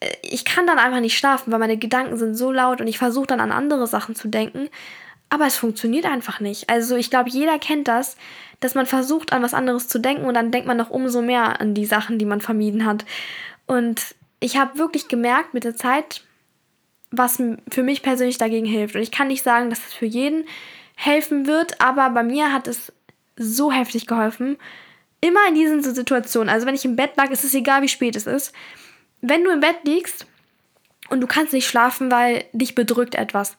äh, 0.00 0.12
ich 0.22 0.44
kann 0.44 0.66
dann 0.66 0.78
einfach 0.78 1.00
nicht 1.00 1.16
schlafen, 1.16 1.52
weil 1.52 1.58
meine 1.58 1.78
Gedanken 1.78 2.18
sind 2.18 2.34
so 2.34 2.52
laut 2.52 2.80
und 2.80 2.88
ich 2.88 2.98
versuche 2.98 3.26
dann 3.26 3.40
an 3.40 3.52
andere 3.52 3.86
Sachen 3.86 4.14
zu 4.14 4.28
denken, 4.28 4.68
aber 5.30 5.46
es 5.46 5.56
funktioniert 5.56 6.04
einfach 6.04 6.40
nicht. 6.40 6.68
Also 6.68 6.96
ich 6.96 7.10
glaube, 7.10 7.30
jeder 7.30 7.58
kennt 7.58 7.88
das, 7.88 8.16
dass 8.64 8.74
man 8.74 8.86
versucht, 8.86 9.34
an 9.34 9.42
was 9.42 9.52
anderes 9.52 9.88
zu 9.88 9.98
denken 9.98 10.24
und 10.24 10.32
dann 10.32 10.50
denkt 10.50 10.66
man 10.66 10.78
noch 10.78 10.88
umso 10.88 11.20
mehr 11.20 11.60
an 11.60 11.74
die 11.74 11.84
Sachen, 11.84 12.18
die 12.18 12.24
man 12.24 12.40
vermieden 12.40 12.86
hat. 12.86 13.04
Und 13.66 14.14
ich 14.40 14.56
habe 14.56 14.78
wirklich 14.78 15.06
gemerkt 15.06 15.52
mit 15.52 15.64
der 15.64 15.76
Zeit, 15.76 16.24
was 17.10 17.42
für 17.70 17.82
mich 17.82 18.02
persönlich 18.02 18.38
dagegen 18.38 18.64
hilft. 18.64 18.94
Und 18.94 19.02
ich 19.02 19.10
kann 19.10 19.28
nicht 19.28 19.42
sagen, 19.42 19.68
dass 19.68 19.80
es 19.80 19.92
für 19.92 20.06
jeden 20.06 20.46
helfen 20.96 21.46
wird, 21.46 21.82
aber 21.82 22.08
bei 22.08 22.22
mir 22.22 22.54
hat 22.54 22.66
es 22.66 22.90
so 23.36 23.70
heftig 23.70 24.06
geholfen. 24.06 24.56
Immer 25.20 25.46
in 25.46 25.56
diesen 25.56 25.82
Situationen, 25.82 26.48
also 26.48 26.66
wenn 26.66 26.74
ich 26.74 26.86
im 26.86 26.96
Bett 26.96 27.18
lag, 27.18 27.30
ist 27.30 27.44
es 27.44 27.52
egal, 27.52 27.82
wie 27.82 27.88
spät 27.88 28.16
es 28.16 28.26
ist. 28.26 28.54
Wenn 29.20 29.44
du 29.44 29.50
im 29.50 29.60
Bett 29.60 29.80
liegst 29.84 30.26
und 31.10 31.20
du 31.20 31.26
kannst 31.26 31.52
nicht 31.52 31.68
schlafen, 31.68 32.10
weil 32.10 32.46
dich 32.54 32.74
bedrückt 32.74 33.14
etwas, 33.14 33.58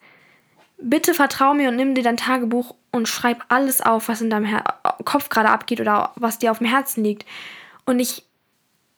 bitte 0.78 1.14
vertrau 1.14 1.54
mir 1.54 1.70
und 1.70 1.76
nimm 1.76 1.96
dir 1.96 2.04
dein 2.04 2.18
Tagebuch 2.18 2.76
und 2.92 3.08
schreib 3.08 3.44
alles 3.50 3.82
auf, 3.82 4.08
was 4.08 4.22
in 4.22 4.30
deinem 4.30 4.46
Her 4.46 4.64
Kopf 5.04 5.30
gerade 5.30 5.50
abgeht 5.50 5.82
oder 5.82 6.12
was 6.16 6.40
dir 6.40 6.52
auf 6.52 6.60
dem 6.60 6.68
Herzen 6.68 7.04
liegt. 7.04 7.26
Und 7.86 8.00
ich 8.00 8.24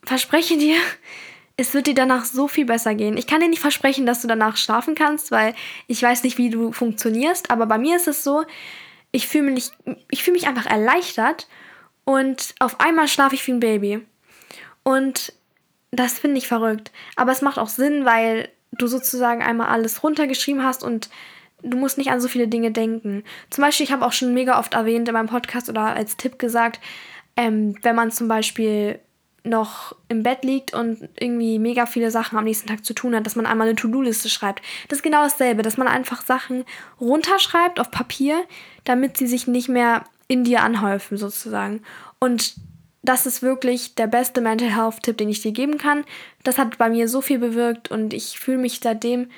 verspreche 0.03 0.57
dir, 0.57 0.77
es 1.57 1.73
wird 1.73 1.87
dir 1.87 1.95
danach 1.95 2.25
so 2.25 2.47
viel 2.47 2.65
besser 2.65 2.95
gehen. 2.95 3.17
Ich 3.17 3.27
kann 3.27 3.41
dir 3.41 3.49
nicht 3.49 3.61
versprechen, 3.61 4.05
dass 4.05 4.21
du 4.21 4.27
danach 4.27 4.57
schlafen 4.57 4.95
kannst, 4.95 5.31
weil 5.31 5.55
ich 5.87 6.01
weiß 6.01 6.23
nicht, 6.23 6.37
wie 6.37 6.49
du 6.49 6.71
funktionierst, 6.71 7.49
aber 7.49 7.65
bei 7.65 7.77
mir 7.77 7.95
ist 7.95 8.07
es 8.07 8.23
so, 8.23 8.43
ich 9.11 9.27
fühle 9.27 9.51
mich, 9.51 9.71
fühl 10.15 10.33
mich 10.33 10.47
einfach 10.47 10.65
erleichtert 10.65 11.47
und 12.05 12.53
auf 12.59 12.79
einmal 12.79 13.07
schlafe 13.07 13.35
ich 13.35 13.45
wie 13.47 13.53
ein 13.53 13.59
Baby. 13.59 14.05
Und 14.83 15.33
das 15.91 16.19
finde 16.19 16.37
ich 16.37 16.47
verrückt. 16.47 16.91
Aber 17.15 17.31
es 17.31 17.41
macht 17.41 17.57
auch 17.57 17.69
Sinn, 17.69 18.05
weil 18.05 18.49
du 18.71 18.87
sozusagen 18.87 19.41
einmal 19.41 19.67
alles 19.67 20.03
runtergeschrieben 20.03 20.63
hast 20.63 20.83
und 20.83 21.09
du 21.63 21.77
musst 21.77 21.97
nicht 21.97 22.11
an 22.11 22.21
so 22.21 22.27
viele 22.27 22.47
Dinge 22.47 22.71
denken. 22.71 23.23
Zum 23.49 23.63
Beispiel, 23.63 23.85
ich 23.85 23.91
habe 23.91 24.05
auch 24.05 24.11
schon 24.11 24.33
mega 24.33 24.59
oft 24.59 24.73
erwähnt 24.73 25.07
in 25.07 25.13
meinem 25.13 25.27
Podcast 25.27 25.69
oder 25.69 25.81
als 25.81 26.17
Tipp 26.17 26.39
gesagt, 26.39 26.79
ähm, 27.35 27.75
wenn 27.81 27.95
man 27.95 28.11
zum 28.11 28.27
Beispiel 28.27 28.99
noch 29.43 29.95
im 30.09 30.23
Bett 30.23 30.43
liegt 30.43 30.73
und 30.73 31.07
irgendwie 31.19 31.57
mega 31.57 31.85
viele 31.85 32.11
Sachen 32.11 32.37
am 32.37 32.43
nächsten 32.43 32.67
Tag 32.67 32.83
zu 32.83 32.93
tun 32.93 33.15
hat, 33.15 33.25
dass 33.25 33.35
man 33.35 33.45
einmal 33.45 33.67
eine 33.67 33.77
To-Do-Liste 33.77 34.29
schreibt. 34.29 34.61
Das 34.89 34.99
ist 34.99 35.03
genau 35.03 35.23
dasselbe, 35.23 35.61
dass 35.61 35.77
man 35.77 35.87
einfach 35.87 36.21
Sachen 36.21 36.65
runterschreibt 36.99 37.79
auf 37.79 37.89
Papier, 37.89 38.43
damit 38.83 39.17
sie 39.17 39.27
sich 39.27 39.47
nicht 39.47 39.69
mehr 39.69 40.03
in 40.27 40.43
dir 40.43 40.63
anhäufen 40.63 41.17
sozusagen. 41.17 41.81
Und 42.19 42.55
das 43.03 43.25
ist 43.25 43.41
wirklich 43.41 43.95
der 43.95 44.07
beste 44.07 44.41
Mental 44.41 44.75
Health-Tipp, 44.75 45.17
den 45.17 45.29
ich 45.29 45.41
dir 45.41 45.53
geben 45.53 45.77
kann. 45.77 46.03
Das 46.43 46.57
hat 46.57 46.77
bei 46.77 46.89
mir 46.89 47.07
so 47.07 47.21
viel 47.21 47.39
bewirkt 47.39 47.89
und 47.89 48.13
ich 48.13 48.37
fühle 48.37 48.57
mich 48.57 48.81
seitdem 48.83 49.29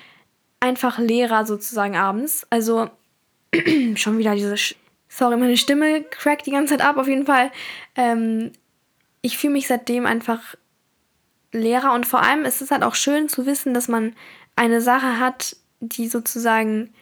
einfach 0.60 1.00
leerer 1.00 1.46
sozusagen 1.46 1.96
abends. 1.96 2.46
Also 2.50 2.90
schon 3.96 4.18
wieder 4.18 4.36
diese. 4.36 4.58
Sch 4.58 4.76
Sorry, 5.12 5.38
meine 5.38 5.58
Stimme 5.58 6.04
crackt 6.04 6.46
die 6.46 6.52
ganze 6.52 6.78
Zeit 6.78 6.86
ab, 6.86 6.98
auf 6.98 7.08
jeden 7.08 7.26
Fall. 7.26 7.52
Ähm, 7.96 8.52
ich 9.22 9.40
fühle 9.40 9.54
mich 9.54 9.68
seitdem 9.68 10.06
einfach 10.06 10.56
leerer 11.52 11.94
und 11.94 12.06
vor 12.06 12.22
allem 12.22 12.46
ist 12.46 12.62
es 12.62 12.70
halt 12.70 12.84
auch 12.84 12.94
schön 12.94 13.28
zu 13.28 13.48
wissen, 13.48 13.74
dass 13.74 13.88
man 13.88 14.14
eine 14.56 14.82
Sache 14.82 15.20
hat, 15.20 15.56
die 15.80 16.08
sozusagen 16.08 16.94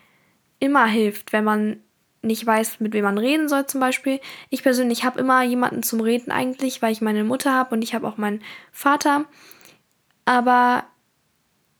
immer 0.60 0.86
hilft, 0.86 1.34
wenn 1.34 1.44
man 1.44 1.82
nicht 2.22 2.46
weiß, 2.46 2.80
mit 2.80 2.94
wem 2.94 3.04
man 3.04 3.18
reden 3.18 3.48
soll 3.48 3.66
zum 3.66 3.82
Beispiel. 3.82 4.20
Ich 4.50 4.64
persönlich 4.64 5.04
habe 5.04 5.20
immer 5.20 5.44
jemanden 5.44 5.84
zum 5.84 6.02
Reden 6.02 6.32
eigentlich, 6.32 6.82
weil 6.82 6.92
ich 6.92 7.02
meine 7.02 7.24
Mutter 7.24 7.54
habe 7.54 7.76
und 7.76 7.82
ich 7.82 7.94
habe 7.94 8.08
auch 8.08 8.18
meinen 8.18 8.42
Vater. 8.72 9.26
Aber 10.26 10.86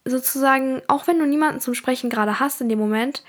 sozusagen, 0.08 0.82
auch 0.88 1.06
wenn 1.06 1.18
du 1.18 1.26
niemanden 1.26 1.60
zum 1.60 1.74
Sprechen 1.74 2.10
gerade 2.10 2.40
hast 2.40 2.60
in 2.60 2.68
dem 2.68 2.78
Moment, 2.78 3.22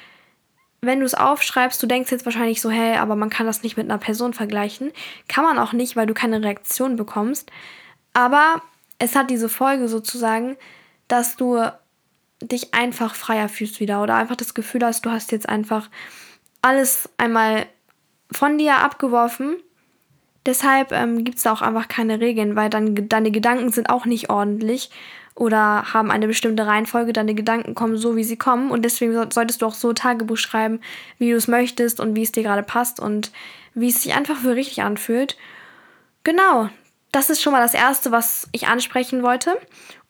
wenn 0.81 0.99
du 0.99 1.05
es 1.05 1.13
aufschreibst, 1.13 1.81
du 1.83 1.87
denkst 1.87 2.11
jetzt 2.11 2.25
wahrscheinlich 2.25 2.61
so, 2.61 2.69
hey, 2.69 2.97
aber 2.97 3.15
man 3.15 3.29
kann 3.29 3.45
das 3.45 3.63
nicht 3.63 3.75
mit 3.75 3.89
einer 3.89 3.97
Person 3.97 4.33
vergleichen. 4.33 4.91
Kann 5.27 5.43
man 5.43 5.59
auch 5.59 5.73
nicht, 5.73 5.95
weil 5.95 6.07
du 6.07 6.13
keine 6.13 6.41
Reaktion 6.41 6.95
bekommst. 6.95 7.51
Aber 8.13 8.61
es 8.97 9.15
hat 9.15 9.29
diese 9.29 9.49
Folge 9.49 9.89
sozusagen, 9.89 10.57
dass 11.07 11.35
du 11.35 11.61
dich 12.41 12.73
einfach 12.73 13.15
freier 13.15 13.49
fühlst 13.49 13.81
wieder 13.81 14.01
oder 14.01 14.15
einfach 14.15 14.37
das 14.37 14.53
Gefühl 14.53 14.85
hast, 14.85 15.05
du 15.05 15.11
hast 15.11 15.31
jetzt 15.33 15.49
einfach 15.49 15.89
alles 16.61 17.09
einmal 17.17 17.65
von 18.31 18.57
dir 18.57 18.77
abgeworfen. 18.77 19.57
Deshalb 20.45 20.93
ähm, 20.93 21.25
gibt 21.25 21.37
es 21.37 21.43
da 21.43 21.51
auch 21.51 21.61
einfach 21.61 21.89
keine 21.89 22.21
Regeln, 22.21 22.55
weil 22.55 22.69
dann 22.69 23.09
deine 23.09 23.31
Gedanken 23.31 23.71
sind 23.71 23.89
auch 23.89 24.05
nicht 24.05 24.29
ordentlich 24.29 24.89
oder 25.39 25.93
haben 25.93 26.11
eine 26.11 26.27
bestimmte 26.27 26.67
Reihenfolge, 26.67 27.13
deine 27.13 27.33
Gedanken 27.33 27.73
kommen 27.73 27.95
so, 27.95 28.17
wie 28.17 28.25
sie 28.25 28.35
kommen 28.35 28.71
und 28.71 28.83
deswegen 28.83 29.13
solltest 29.31 29.61
du 29.61 29.65
auch 29.65 29.73
so 29.73 29.93
Tagebuch 29.93 30.35
schreiben, 30.35 30.81
wie 31.17 31.31
du 31.31 31.37
es 31.37 31.47
möchtest 31.47 32.01
und 32.01 32.13
wie 32.15 32.23
es 32.23 32.33
dir 32.33 32.43
gerade 32.43 32.61
passt 32.61 32.99
und 32.99 33.31
wie 33.73 33.87
es 33.87 34.03
sich 34.03 34.13
einfach 34.13 34.35
für 34.35 34.55
richtig 34.55 34.81
anfühlt. 34.81 35.37
Genau, 36.25 36.69
das 37.13 37.29
ist 37.29 37.41
schon 37.41 37.53
mal 37.53 37.61
das 37.61 37.73
Erste, 37.73 38.11
was 38.11 38.49
ich 38.51 38.67
ansprechen 38.67 39.23
wollte 39.23 39.57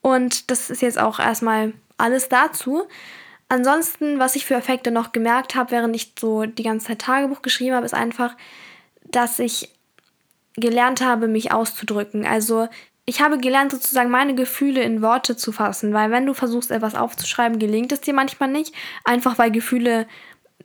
und 0.02 0.50
das 0.50 0.72
ist 0.72 0.82
jetzt 0.82 0.98
auch 0.98 1.20
erstmal 1.20 1.74
alles 2.00 2.28
dazu. 2.30 2.88
Ansonsten, 3.50 4.18
was 4.18 4.36
ich 4.36 4.46
für 4.46 4.56
Effekte 4.56 4.90
noch 4.90 5.12
gemerkt 5.12 5.54
habe, 5.54 5.70
während 5.70 5.96
ich 5.96 6.14
so 6.20 6.46
die 6.48 6.64
ganze 6.64 6.88
Zeit 6.88 7.02
Tagebuch 7.02 7.44
geschrieben 7.44 7.76
habe, 7.76 7.86
ist 7.86 7.94
einfach, 7.94 8.36
dass 9.04 9.38
ich 9.38 9.70
gelernt 10.56 11.02
habe, 11.02 11.28
mich 11.28 11.52
auszudrücken. 11.52 12.26
Also 12.26 12.68
ich 13.10 13.22
habe 13.22 13.40
gelernt, 13.40 13.72
sozusagen 13.72 14.12
meine 14.12 14.36
Gefühle 14.36 14.84
in 14.84 15.02
Worte 15.02 15.36
zu 15.36 15.52
fassen, 15.52 15.94
weil 15.94 16.12
wenn 16.12 16.28
du 16.28 16.36
versuchst, 16.36 16.70
etwas 16.70 16.94
aufzuschreiben, 16.94 17.58
gelingt 17.58 17.92
es 17.92 18.02
dir 18.02 18.14
manchmal 18.14 18.52
nicht, 18.52 18.76
einfach 19.04 19.40
weil 19.40 19.50
Gefühle 19.50 20.06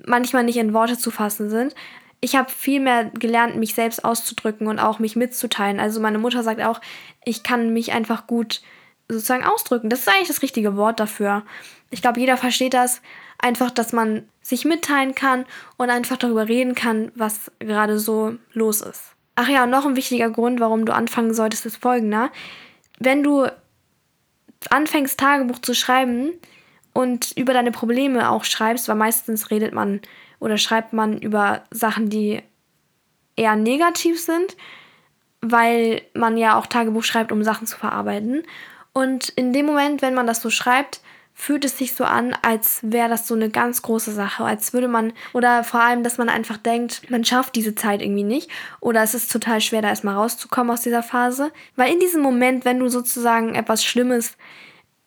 manchmal 0.05 0.45
nicht 0.45 0.59
in 0.59 0.75
Worte 0.75 0.99
zu 0.99 1.11
fassen 1.11 1.49
sind. 1.49 1.75
Ich 2.21 2.37
habe 2.37 2.51
viel 2.51 2.81
mehr 2.81 3.07
gelernt, 3.07 3.57
mich 3.57 3.75
selbst 3.75 4.05
auszudrücken 4.05 4.67
und 4.67 4.79
auch 4.79 4.99
mich 4.99 5.17
mitzuteilen. 5.17 5.81
Also 5.81 6.01
meine 6.01 6.19
Mutter 6.19 6.43
sagt 6.43 6.61
auch, 6.61 6.83
ich 7.25 7.45
kann 7.45 7.73
mich 7.73 7.93
einfach 7.93 8.27
gut 8.27 8.61
sozusagen 9.09 9.45
ausdrücken. 9.45 9.89
Das 9.89 10.01
ist 10.01 10.09
eigentlich 10.09 10.29
das 10.29 10.43
richtige 10.43 10.77
Wort 10.77 11.01
dafür. 11.01 11.45
Ich 11.89 12.03
glaube, 12.03 12.21
jeder 12.21 12.37
versteht 12.37 12.75
das. 12.75 13.01
Einfach, 13.39 13.71
dass 13.71 13.95
man 13.95 14.29
sich 14.43 14.67
mitteilen 14.67 15.15
kann 15.15 15.47
und 15.79 15.89
einfach 15.89 16.19
darüber 16.19 16.47
reden 16.47 16.75
kann, 16.75 17.11
was 17.15 17.51
gerade 17.59 17.99
so 17.99 18.35
los 18.53 18.83
ist. 18.83 19.14
Ach 19.37 19.49
ja, 19.49 19.67
noch 19.67 19.85
ein 19.85 19.97
wichtiger 19.97 20.31
Grund, 20.31 20.61
warum 20.61 20.87
du 20.87 20.95
anfangen 20.95 21.35
solltest, 21.35 21.67
ist 21.67 21.77
folgender. 21.77 22.31
Wenn 22.99 23.23
du 23.23 23.47
anfängst, 24.71 25.19
Tagebuch 25.19 25.59
zu 25.59 25.75
schreiben 25.75 26.33
und 26.93 27.33
über 27.37 27.53
deine 27.53 27.73
Probleme 27.73 28.31
auch 28.31 28.45
schreibst, 28.45 28.89
weil 28.89 28.97
meistens 28.97 29.51
redet 29.51 29.75
man 29.75 30.01
oder 30.39 30.59
schreibt 30.59 30.93
man 30.93 31.19
über 31.19 31.65
Sachen, 31.71 32.09
die 32.09 32.43
eher 33.37 33.57
negativ 33.57 34.21
sind, 34.21 34.57
weil 35.41 36.03
man 36.15 36.37
ja 36.37 36.57
auch 36.57 36.67
Tagebuch 36.67 37.03
schreibt, 37.03 37.33
um 37.33 37.43
Sachen 37.43 37.67
zu 37.67 37.77
verarbeiten. 37.77 38.45
Und 38.93 39.31
in 39.31 39.53
dem 39.53 39.67
Moment, 39.67 40.03
wenn 40.03 40.15
man 40.15 40.27
das 40.27 40.41
so 40.41 40.51
schreibt, 40.51 41.01
fühlt 41.35 41.65
es 41.65 41.77
sich 41.77 41.95
so 41.95 42.05
an, 42.05 42.37
als 42.43 42.79
wäre 42.83 43.09
das 43.09 43.27
so 43.27 43.35
eine 43.35 43.51
ganz 43.51 43.83
große 43.83 44.13
Sache, 44.13 44.45
als 44.45 44.73
würde 44.73 44.87
man, 44.89 45.13
oder 45.33 45.65
vor 45.65 45.81
allem, 45.81 46.05
dass 46.05 46.17
man 46.17 46.29
einfach 46.29 46.57
denkt, 46.57 47.11
man 47.11 47.25
schafft 47.25 47.57
diese 47.57 47.75
Zeit 47.75 48.01
irgendwie 48.03 48.23
nicht, 48.23 48.49
oder 48.81 49.03
es 49.03 49.15
ist 49.15 49.33
total 49.33 49.61
schwer, 49.61 49.83
da 49.83 49.89
erstmal 49.89 50.15
rauszukommen 50.15 50.73
aus 50.73 50.83
dieser 50.83 51.03
Phase. 51.03 51.53
Weil 51.75 51.93
in 51.93 51.99
diesem 51.99 52.23
Moment, 52.23 52.65
wenn 52.65 52.79
du 52.79 52.89
sozusagen 52.89 53.57
etwas 53.57 53.85
Schlimmes 53.85 54.37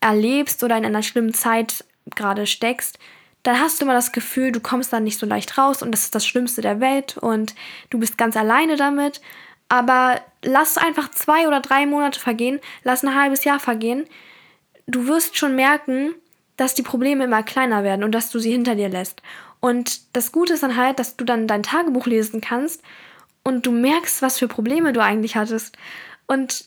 erlebst 0.02 0.64
oder 0.64 0.78
in 0.78 0.86
einer 0.86 1.02
schlimmen 1.02 1.34
Zeit 1.34 1.86
gerade 2.16 2.46
steckst, 2.46 3.00
dann 3.44 3.60
hast 3.60 3.80
du 3.80 3.86
immer 3.86 3.94
das 3.94 4.12
Gefühl, 4.12 4.52
du 4.52 4.60
kommst 4.60 4.92
dann 4.92 5.06
nicht 5.06 5.18
so 5.18 5.26
leicht 5.26 5.58
raus 5.58 5.82
und 5.82 5.92
das 5.92 6.04
ist 6.04 6.16
das 6.16 6.28
Schlimmste 6.28 6.62
der 6.62 6.82
Welt 6.82 7.18
und 7.18 7.56
du 7.90 8.00
bist 8.00 8.18
ganz 8.18 8.36
alleine 8.36 8.76
damit. 8.76 9.22
Aber 9.70 10.20
lass 10.44 10.78
einfach 10.78 11.12
zwei 11.12 11.48
oder 11.48 11.62
drei 11.62 11.86
Monate 11.86 12.20
vergehen, 12.20 12.60
lass 12.84 13.04
ein 13.04 13.16
halbes 13.16 13.44
Jahr 13.46 13.60
vergehen. 13.60 14.06
Du 14.88 15.08
wirst 15.08 15.38
schon 15.38 15.56
merken, 15.56 16.16
dass 16.56 16.74
die 16.74 16.82
Probleme 16.82 17.26
immer 17.26 17.44
kleiner 17.44 17.84
werden 17.84 18.04
und 18.04 18.14
dass 18.14 18.32
du 18.32 18.40
sie 18.40 18.52
hinter 18.52 18.76
dir 18.76 18.90
lässt. 18.90 19.22
Und 19.60 20.16
das 20.16 20.32
Gute 20.32 20.54
ist 20.54 20.64
dann 20.64 20.78
halt, 20.78 21.00
dass 21.00 21.18
du 21.18 21.26
dann 21.26 21.48
dein 21.48 21.64
Tagebuch 21.64 22.08
lesen 22.08 22.42
kannst 22.42 22.82
und 23.44 23.66
du 23.66 23.72
merkst, 23.72 24.22
was 24.22 24.40
für 24.40 24.48
Probleme 24.48 24.94
du 24.94 25.02
eigentlich 25.02 25.36
hattest. 25.36 25.78
Und 26.26 26.66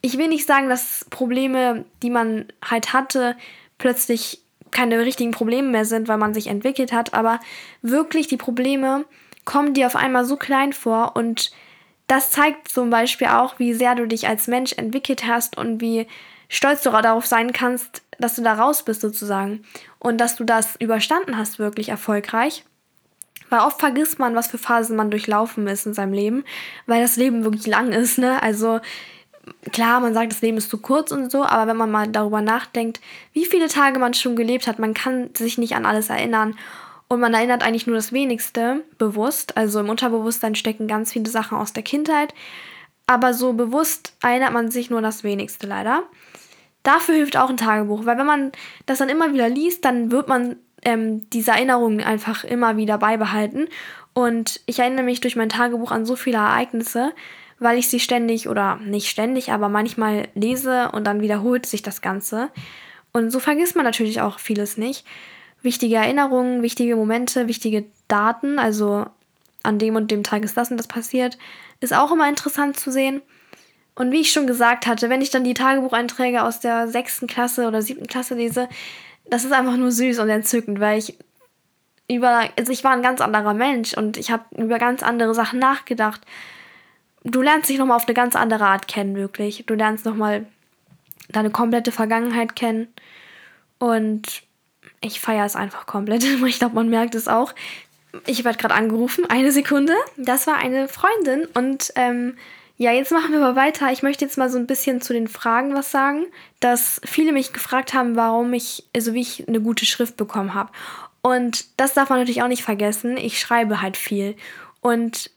ich 0.00 0.18
will 0.18 0.28
nicht 0.28 0.46
sagen, 0.46 0.68
dass 0.68 1.06
Probleme, 1.10 1.84
die 2.02 2.10
man 2.10 2.46
halt 2.64 2.92
hatte, 2.92 3.36
plötzlich 3.78 4.42
keine 4.70 4.98
richtigen 5.00 5.30
Probleme 5.30 5.68
mehr 5.68 5.84
sind, 5.84 6.08
weil 6.08 6.18
man 6.18 6.34
sich 6.34 6.46
entwickelt 6.46 6.92
hat, 6.92 7.14
aber 7.14 7.40
wirklich 7.82 8.26
die 8.26 8.36
Probleme 8.36 9.04
kommen 9.44 9.74
dir 9.74 9.86
auf 9.86 9.96
einmal 9.96 10.24
so 10.24 10.36
klein 10.36 10.72
vor 10.72 11.14
und 11.14 11.52
das 12.06 12.30
zeigt 12.30 12.68
zum 12.68 12.90
Beispiel 12.90 13.28
auch, 13.28 13.58
wie 13.58 13.74
sehr 13.74 13.94
du 13.94 14.06
dich 14.06 14.28
als 14.28 14.46
Mensch 14.46 14.72
entwickelt 14.72 15.26
hast 15.26 15.56
und 15.56 15.80
wie 15.80 16.06
stolz 16.52 16.82
darauf 16.82 17.24
sein 17.26 17.52
kannst, 17.52 18.02
dass 18.18 18.36
du 18.36 18.42
da 18.42 18.52
raus 18.52 18.84
bist 18.84 19.00
sozusagen 19.00 19.64
und 19.98 20.18
dass 20.18 20.36
du 20.36 20.44
das 20.44 20.76
überstanden 20.76 21.38
hast, 21.38 21.58
wirklich 21.58 21.88
erfolgreich. 21.88 22.64
Weil 23.48 23.60
oft 23.60 23.80
vergisst 23.80 24.18
man, 24.18 24.34
was 24.34 24.48
für 24.48 24.58
Phasen 24.58 24.96
man 24.96 25.10
durchlaufen 25.10 25.66
ist 25.66 25.86
in 25.86 25.94
seinem 25.94 26.12
Leben, 26.12 26.44
weil 26.86 27.00
das 27.00 27.16
Leben 27.16 27.42
wirklich 27.44 27.66
lang 27.66 27.92
ist, 27.92 28.18
ne? 28.18 28.42
Also 28.42 28.80
klar, 29.72 30.00
man 30.00 30.12
sagt, 30.12 30.32
das 30.32 30.42
Leben 30.42 30.58
ist 30.58 30.68
zu 30.68 30.78
kurz 30.78 31.10
und 31.10 31.32
so, 31.32 31.42
aber 31.42 31.68
wenn 31.68 31.76
man 31.76 31.90
mal 31.90 32.08
darüber 32.08 32.42
nachdenkt, 32.42 33.00
wie 33.32 33.46
viele 33.46 33.68
Tage 33.68 33.98
man 33.98 34.14
schon 34.14 34.36
gelebt 34.36 34.66
hat, 34.66 34.78
man 34.78 34.94
kann 34.94 35.30
sich 35.34 35.56
nicht 35.56 35.74
an 35.74 35.86
alles 35.86 36.10
erinnern 36.10 36.56
und 37.08 37.20
man 37.20 37.32
erinnert 37.32 37.62
eigentlich 37.62 37.86
nur 37.86 37.96
das 37.96 38.12
wenigste 38.12 38.84
bewusst. 38.98 39.56
Also 39.56 39.80
im 39.80 39.88
Unterbewusstsein 39.88 40.54
stecken 40.54 40.86
ganz 40.86 41.12
viele 41.12 41.30
Sachen 41.30 41.56
aus 41.56 41.72
der 41.72 41.82
Kindheit, 41.82 42.34
aber 43.06 43.32
so 43.32 43.54
bewusst 43.54 44.14
erinnert 44.22 44.52
man 44.52 44.70
sich 44.70 44.90
nur 44.90 45.00
das 45.00 45.24
wenigste 45.24 45.66
leider. 45.66 46.04
Dafür 46.82 47.14
hilft 47.14 47.36
auch 47.36 47.50
ein 47.50 47.56
Tagebuch, 47.56 48.06
weil 48.06 48.18
wenn 48.18 48.26
man 48.26 48.52
das 48.86 48.98
dann 48.98 49.08
immer 49.08 49.32
wieder 49.32 49.48
liest, 49.48 49.84
dann 49.84 50.10
wird 50.10 50.28
man 50.28 50.56
ähm, 50.84 51.28
diese 51.30 51.52
Erinnerungen 51.52 52.00
einfach 52.02 52.44
immer 52.44 52.76
wieder 52.76 52.98
beibehalten. 52.98 53.68
Und 54.14 54.60
ich 54.66 54.78
erinnere 54.78 55.04
mich 55.04 55.20
durch 55.20 55.36
mein 55.36 55.48
Tagebuch 55.48 55.90
an 55.90 56.04
so 56.04 56.16
viele 56.16 56.38
Ereignisse, 56.38 57.12
weil 57.58 57.78
ich 57.78 57.88
sie 57.88 58.00
ständig 58.00 58.48
oder 58.48 58.76
nicht 58.76 59.08
ständig, 59.08 59.52
aber 59.52 59.68
manchmal 59.68 60.28
lese 60.34 60.90
und 60.92 61.06
dann 61.06 61.20
wiederholt 61.20 61.66
sich 61.66 61.82
das 61.82 62.00
Ganze. 62.00 62.50
Und 63.12 63.30
so 63.30 63.38
vergisst 63.38 63.76
man 63.76 63.84
natürlich 63.84 64.20
auch 64.20 64.38
vieles 64.38 64.76
nicht. 64.76 65.06
Wichtige 65.62 65.96
Erinnerungen, 65.96 66.62
wichtige 66.62 66.96
Momente, 66.96 67.46
wichtige 67.46 67.84
Daten, 68.08 68.58
also 68.58 69.06
an 69.62 69.78
dem 69.78 69.94
und 69.94 70.10
dem 70.10 70.24
Tag 70.24 70.42
ist 70.42 70.56
das 70.56 70.72
und 70.72 70.76
das 70.76 70.88
passiert, 70.88 71.38
ist 71.80 71.94
auch 71.94 72.10
immer 72.10 72.28
interessant 72.28 72.78
zu 72.78 72.90
sehen. 72.90 73.22
Und 73.94 74.10
wie 74.10 74.20
ich 74.20 74.32
schon 74.32 74.46
gesagt 74.46 74.86
hatte, 74.86 75.10
wenn 75.10 75.20
ich 75.20 75.30
dann 75.30 75.44
die 75.44 75.54
Tagebucheinträge 75.54 76.42
aus 76.42 76.60
der 76.60 76.88
sechsten 76.88 77.26
Klasse 77.26 77.68
oder 77.68 77.82
siebten 77.82 78.06
Klasse 78.06 78.34
lese, 78.34 78.68
das 79.26 79.44
ist 79.44 79.52
einfach 79.52 79.76
nur 79.76 79.92
süß 79.92 80.18
und 80.18 80.28
entzückend, 80.28 80.80
weil 80.80 80.98
ich 80.98 81.16
über, 82.08 82.48
also 82.58 82.72
ich 82.72 82.84
war 82.84 82.92
ein 82.92 83.02
ganz 83.02 83.20
anderer 83.20 83.54
Mensch 83.54 83.94
und 83.94 84.16
ich 84.16 84.30
habe 84.30 84.44
über 84.56 84.78
ganz 84.78 85.02
andere 85.02 85.34
Sachen 85.34 85.58
nachgedacht 85.58 86.22
du 87.24 87.42
lernst 87.42 87.68
dich 87.68 87.78
nochmal 87.78 87.96
auf 87.96 88.06
eine 88.06 88.14
ganz 88.14 88.36
andere 88.36 88.66
Art 88.66 88.88
kennen, 88.88 89.16
wirklich. 89.16 89.64
Du 89.66 89.74
lernst 89.74 90.04
nochmal 90.04 90.46
deine 91.28 91.50
komplette 91.50 91.92
Vergangenheit 91.92 92.56
kennen. 92.56 92.88
Und 93.78 94.42
ich 95.00 95.20
feiere 95.20 95.46
es 95.46 95.56
einfach 95.56 95.86
komplett. 95.86 96.24
Ich 96.46 96.58
glaube, 96.58 96.74
man 96.74 96.88
merkt 96.88 97.14
es 97.14 97.28
auch. 97.28 97.54
Ich 98.26 98.44
werde 98.44 98.58
gerade 98.58 98.74
angerufen. 98.74 99.24
Eine 99.28 99.52
Sekunde. 99.52 99.94
Das 100.16 100.46
war 100.46 100.56
eine 100.56 100.88
Freundin. 100.88 101.46
Und 101.54 101.92
ähm, 101.96 102.36
ja, 102.76 102.92
jetzt 102.92 103.12
machen 103.12 103.32
wir 103.32 103.40
mal 103.40 103.56
weiter. 103.56 103.92
Ich 103.92 104.02
möchte 104.02 104.24
jetzt 104.24 104.38
mal 104.38 104.50
so 104.50 104.58
ein 104.58 104.66
bisschen 104.66 105.00
zu 105.00 105.12
den 105.12 105.28
Fragen 105.28 105.74
was 105.74 105.90
sagen, 105.90 106.26
dass 106.60 107.00
viele 107.04 107.32
mich 107.32 107.52
gefragt 107.52 107.94
haben, 107.94 108.16
warum 108.16 108.52
ich, 108.54 108.84
also 108.94 109.14
wie 109.14 109.20
ich 109.20 109.46
eine 109.46 109.60
gute 109.60 109.86
Schrift 109.86 110.16
bekommen 110.16 110.54
habe. 110.54 110.72
Und 111.22 111.78
das 111.78 111.94
darf 111.94 112.10
man 112.10 112.18
natürlich 112.18 112.42
auch 112.42 112.48
nicht 112.48 112.64
vergessen. 112.64 113.16
Ich 113.16 113.38
schreibe 113.38 113.80
halt 113.80 113.96
viel. 113.96 114.36
Und 114.80 115.30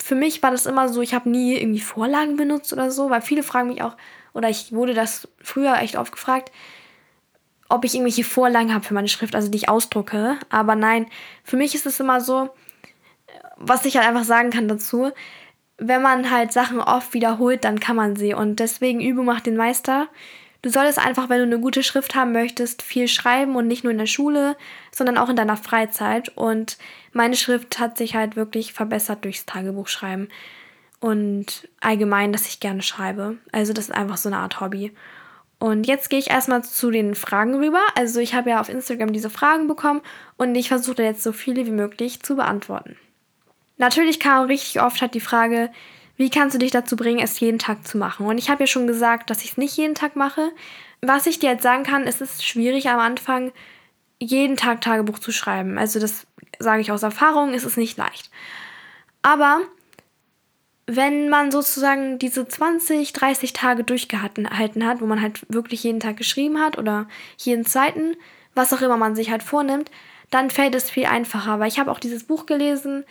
für 0.00 0.14
mich 0.14 0.42
war 0.42 0.50
das 0.50 0.66
immer 0.66 0.88
so, 0.88 1.00
ich 1.00 1.14
habe 1.14 1.30
nie 1.30 1.56
irgendwie 1.56 1.80
Vorlagen 1.80 2.36
benutzt 2.36 2.72
oder 2.72 2.90
so, 2.90 3.10
weil 3.10 3.22
viele 3.22 3.42
fragen 3.42 3.68
mich 3.68 3.82
auch, 3.82 3.96
oder 4.34 4.48
ich 4.50 4.72
wurde 4.72 4.92
das 4.92 5.28
früher 5.40 5.76
echt 5.78 5.96
oft 5.96 6.12
gefragt, 6.12 6.50
ob 7.68 7.84
ich 7.84 7.94
irgendwelche 7.94 8.24
Vorlagen 8.24 8.74
habe 8.74 8.84
für 8.84 8.94
meine 8.94 9.08
Schrift, 9.08 9.34
also 9.34 9.48
die 9.48 9.56
ich 9.56 9.68
ausdrucke. 9.68 10.36
Aber 10.50 10.74
nein, 10.74 11.06
für 11.44 11.56
mich 11.56 11.74
ist 11.74 11.86
es 11.86 12.00
immer 12.00 12.20
so, 12.20 12.50
was 13.56 13.84
ich 13.84 13.96
halt 13.96 14.06
einfach 14.06 14.24
sagen 14.24 14.50
kann 14.50 14.68
dazu, 14.68 15.12
wenn 15.78 16.02
man 16.02 16.30
halt 16.30 16.52
Sachen 16.52 16.80
oft 16.80 17.14
wiederholt, 17.14 17.64
dann 17.64 17.80
kann 17.80 17.96
man 17.96 18.16
sie. 18.16 18.34
Und 18.34 18.60
deswegen 18.60 19.00
Übung 19.00 19.26
macht 19.26 19.46
den 19.46 19.56
Meister. 19.56 20.08
Du 20.62 20.70
solltest 20.70 20.98
einfach, 20.98 21.28
wenn 21.28 21.38
du 21.38 21.44
eine 21.44 21.60
gute 21.60 21.82
Schrift 21.82 22.14
haben 22.14 22.32
möchtest, 22.32 22.82
viel 22.82 23.06
schreiben 23.06 23.54
und 23.54 23.66
nicht 23.66 23.84
nur 23.84 23.90
in 23.90 23.98
der 23.98 24.06
Schule, 24.06 24.56
sondern 24.92 25.18
auch 25.18 25.28
in 25.28 25.36
deiner 25.36 25.58
Freizeit. 25.58 26.30
Und 26.36 26.78
meine 27.12 27.36
Schrift 27.36 27.78
hat 27.78 27.98
sich 27.98 28.14
halt 28.14 28.34
wirklich 28.36 28.72
verbessert 28.72 29.24
durchs 29.24 29.44
Tagebuchschreiben 29.44 30.28
und 31.00 31.68
allgemein, 31.80 32.32
dass 32.32 32.46
ich 32.46 32.60
gerne 32.60 32.80
schreibe. 32.80 33.36
Also 33.52 33.74
das 33.74 33.90
ist 33.90 33.94
einfach 33.94 34.16
so 34.16 34.30
eine 34.30 34.38
Art 34.38 34.62
Hobby. 34.62 34.92
Und 35.58 35.86
jetzt 35.86 36.08
gehe 36.08 36.18
ich 36.18 36.30
erstmal 36.30 36.64
zu 36.64 36.90
den 36.90 37.14
Fragen 37.14 37.56
rüber. 37.56 37.80
Also 37.94 38.20
ich 38.20 38.34
habe 38.34 38.50
ja 38.50 38.60
auf 38.60 38.70
Instagram 38.70 39.12
diese 39.12 39.30
Fragen 39.30 39.68
bekommen 39.68 40.00
und 40.38 40.54
ich 40.54 40.68
versuche 40.68 41.02
jetzt 41.02 41.22
so 41.22 41.32
viele 41.32 41.66
wie 41.66 41.72
möglich 41.72 42.22
zu 42.22 42.36
beantworten. 42.36 42.96
Natürlich 43.76 44.20
kam 44.20 44.46
richtig 44.46 44.80
oft 44.80 45.00
halt 45.00 45.14
die 45.14 45.20
Frage, 45.20 45.70
wie 46.16 46.30
kannst 46.30 46.54
du 46.54 46.58
dich 46.58 46.70
dazu 46.70 46.96
bringen, 46.96 47.18
es 47.18 47.40
jeden 47.40 47.58
Tag 47.58 47.86
zu 47.86 47.98
machen? 47.98 48.26
Und 48.26 48.38
ich 48.38 48.48
habe 48.48 48.62
ja 48.62 48.66
schon 48.66 48.86
gesagt, 48.86 49.30
dass 49.30 49.42
ich 49.42 49.52
es 49.52 49.56
nicht 49.56 49.76
jeden 49.76 49.94
Tag 49.94 50.14
mache. 50.14 50.52
Was 51.00 51.26
ich 51.26 51.40
dir 51.40 51.50
jetzt 51.50 51.64
sagen 51.64 51.82
kann, 51.82 52.04
ist 52.04 52.20
es 52.20 52.34
ist 52.34 52.46
schwierig 52.46 52.88
am 52.88 53.00
Anfang, 53.00 53.52
jeden 54.20 54.56
Tag 54.56 54.80
Tagebuch 54.80 55.18
zu 55.18 55.32
schreiben. 55.32 55.76
Also 55.76 55.98
das 55.98 56.26
sage 56.58 56.80
ich 56.80 56.92
aus 56.92 57.02
Erfahrung, 57.02 57.52
ist 57.52 57.64
es 57.64 57.76
nicht 57.76 57.98
leicht. 57.98 58.30
Aber 59.22 59.60
wenn 60.86 61.28
man 61.28 61.50
sozusagen 61.50 62.18
diese 62.18 62.46
20, 62.46 63.12
30 63.12 63.52
Tage 63.52 63.84
durchgehalten 63.84 64.48
hat, 64.86 65.00
wo 65.00 65.06
man 65.06 65.20
halt 65.20 65.44
wirklich 65.48 65.82
jeden 65.82 66.00
Tag 66.00 66.16
geschrieben 66.16 66.60
hat 66.60 66.78
oder 66.78 67.08
jeden 67.38 67.64
zweiten, 67.64 68.16
was 68.54 68.72
auch 68.72 68.82
immer 68.82 68.96
man 68.96 69.16
sich 69.16 69.30
halt 69.30 69.42
vornimmt, 69.42 69.90
dann 70.30 70.50
fällt 70.50 70.74
es 70.74 70.90
viel 70.90 71.06
einfacher. 71.06 71.58
Weil 71.58 71.68
ich 71.68 71.78
habe 71.78 71.90
auch 71.90 71.98
dieses 71.98 72.24
Buch 72.24 72.46
gelesen, 72.46 73.04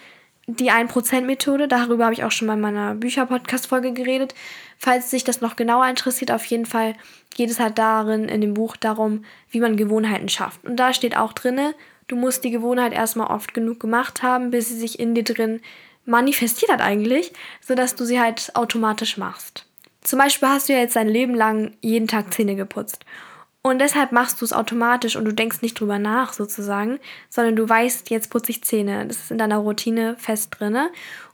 die 0.47 0.71
1%-Methode. 0.71 1.67
Darüber 1.67 2.05
habe 2.05 2.13
ich 2.13 2.23
auch 2.23 2.31
schon 2.31 2.47
bei 2.47 2.55
meiner 2.55 2.95
Bücher-Podcast-Folge 2.95 3.93
geredet. 3.93 4.35
Falls 4.77 5.09
sich 5.09 5.23
das 5.23 5.41
noch 5.41 5.55
genauer 5.55 5.88
interessiert, 5.88 6.31
auf 6.31 6.45
jeden 6.45 6.65
Fall 6.65 6.95
geht 7.35 7.50
es 7.50 7.59
halt 7.59 7.77
darin, 7.77 8.27
in 8.27 8.41
dem 8.41 8.53
Buch 8.53 8.75
darum, 8.75 9.23
wie 9.50 9.59
man 9.59 9.77
Gewohnheiten 9.77 10.29
schafft. 10.29 10.63
Und 10.65 10.77
da 10.77 10.93
steht 10.93 11.17
auch 11.17 11.33
drinne, 11.33 11.73
du 12.07 12.15
musst 12.15 12.43
die 12.43 12.51
Gewohnheit 12.51 12.93
erstmal 12.93 13.27
oft 13.27 13.53
genug 13.53 13.79
gemacht 13.79 14.23
haben, 14.23 14.51
bis 14.51 14.69
sie 14.69 14.77
sich 14.77 15.00
in 15.00 15.15
dir 15.15 15.23
drin 15.23 15.62
manifestiert 16.05 16.71
hat 16.71 16.81
eigentlich, 16.81 17.31
sodass 17.62 17.95
du 17.95 18.03
sie 18.03 18.19
halt 18.19 18.51
automatisch 18.55 19.17
machst. 19.17 19.65
Zum 20.01 20.19
Beispiel 20.19 20.50
hast 20.50 20.67
du 20.67 20.73
ja 20.73 20.79
jetzt 20.79 20.97
dein 20.97 21.07
Leben 21.07 21.33
lang 21.33 21.71
jeden 21.79 22.09
Tag 22.09 22.33
Zähne 22.33 22.55
geputzt. 22.55 23.05
Und 23.65 23.79
deshalb 23.79 24.12
machst 24.12 24.41
du 24.41 24.46
es 24.46 24.51
automatisch 24.51 25.15
und 25.15 25.24
du 25.24 25.34
denkst 25.34 25.62
nicht 25.62 25.79
drüber 25.79 25.98
nach 25.98 26.34
sozusagen, 26.34 27.00
sondern 27.29 27.55
du 27.55 27.67
weißt, 27.67 28.10
jetzt 28.10 28.29
putze 28.29 28.51
ich 28.51 28.63
Zähne. 28.63 29.05
Das 29.08 29.17
ist 29.17 29.32
in 29.32 29.38
deiner 29.38 29.58
Routine 29.58 30.17
fest 30.17 30.55
drinne. 30.60 30.89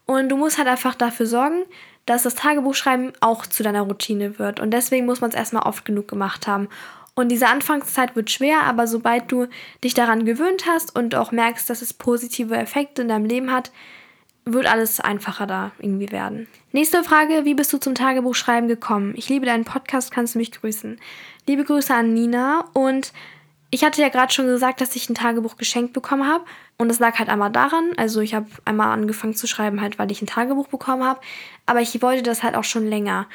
Und 0.06 0.30
du 0.30 0.38
musst 0.38 0.60
halt 0.60 0.68
einfach 0.68 0.94
dafür 0.94 1.26
sorgen, 1.26 1.64
dass 2.06 2.24
das 2.24 2.36
Tagebuchschreiben 2.36 3.14
auch 3.20 3.48
zu 3.48 3.64
deiner 3.64 3.82
Routine 3.82 4.38
wird. 4.38 4.60
Und 4.60 4.72
deswegen 4.72 5.08
muss 5.08 5.22
man 5.22 5.32
es 5.32 5.36
erstmal 5.36 5.64
oft 5.64 5.86
genug 5.86 6.08
gemacht 6.08 6.46
haben. 6.46 6.70
Und 7.16 7.30
diese 7.30 7.48
Anfangszeit 7.48 8.16
wird 8.16 8.30
schwer, 8.30 8.62
aber 8.62 8.86
sobald 8.86 9.32
du 9.32 9.48
dich 9.84 9.96
daran 9.96 10.24
gewöhnt 10.24 10.66
hast 10.68 10.96
und 10.96 11.16
auch 11.16 11.32
merkst, 11.32 11.70
dass 11.70 11.82
es 11.82 11.94
positive 11.94 12.56
Effekte 12.56 13.02
in 13.02 13.10
deinem 13.10 13.26
Leben 13.26 13.52
hat, 13.52 13.72
wird 14.54 14.66
alles 14.68 15.00
einfacher 15.00 15.48
da 15.48 15.72
irgendwie 15.80 16.12
werden. 16.12 16.48
Nächste 16.72 17.04
Frage, 17.04 17.46
wie 17.46 17.54
bist 17.54 17.72
du 17.74 17.78
zum 17.78 17.96
Tagebuchschreiben 17.96 18.68
gekommen? 18.68 19.14
Ich 19.16 19.30
liebe 19.30 19.46
deinen 19.46 19.66
Podcast, 19.66 20.12
kannst 20.12 20.36
du 20.36 20.40
mich 20.40 20.52
grüßen. 20.52 21.00
Liebe 21.48 21.64
Grüße 21.64 21.94
an 21.94 22.14
Nina 22.14 22.66
und 22.74 23.12
Ich 23.72 23.84
hatte 23.84 24.02
ja 24.02 24.10
gerade 24.10 24.34
schon 24.34 24.48
gesagt, 24.48 24.82
dass 24.82 24.96
ich 24.96 25.10
ein 25.10 25.16
Tagebuch 25.16 25.58
geschenkt 25.58 25.94
bekommen 25.94 26.28
habe. 26.28 26.44
Und 26.78 26.90
es 26.90 27.00
lag 27.00 27.20
halt 27.20 27.30
einmal 27.30 27.52
daran, 27.52 27.92
also 27.98 28.22
ich 28.22 28.34
habe 28.34 28.48
einmal 28.66 28.92
angefangen 28.92 29.36
zu 29.36 29.48
schreiben, 29.48 29.82
halt, 29.82 30.00
weil 30.00 30.12
ich 30.12 30.22
ein 30.22 30.28
Tagebuch 30.28 30.68
bekommen 30.68 31.04
habe. 31.04 31.20
Aber 31.66 31.82
ich 31.82 32.02
wollte 32.02 32.24
das 32.24 32.42
halt 32.42 32.56
auch 32.56 32.64
schon 32.64 32.88
länger. 32.88 33.28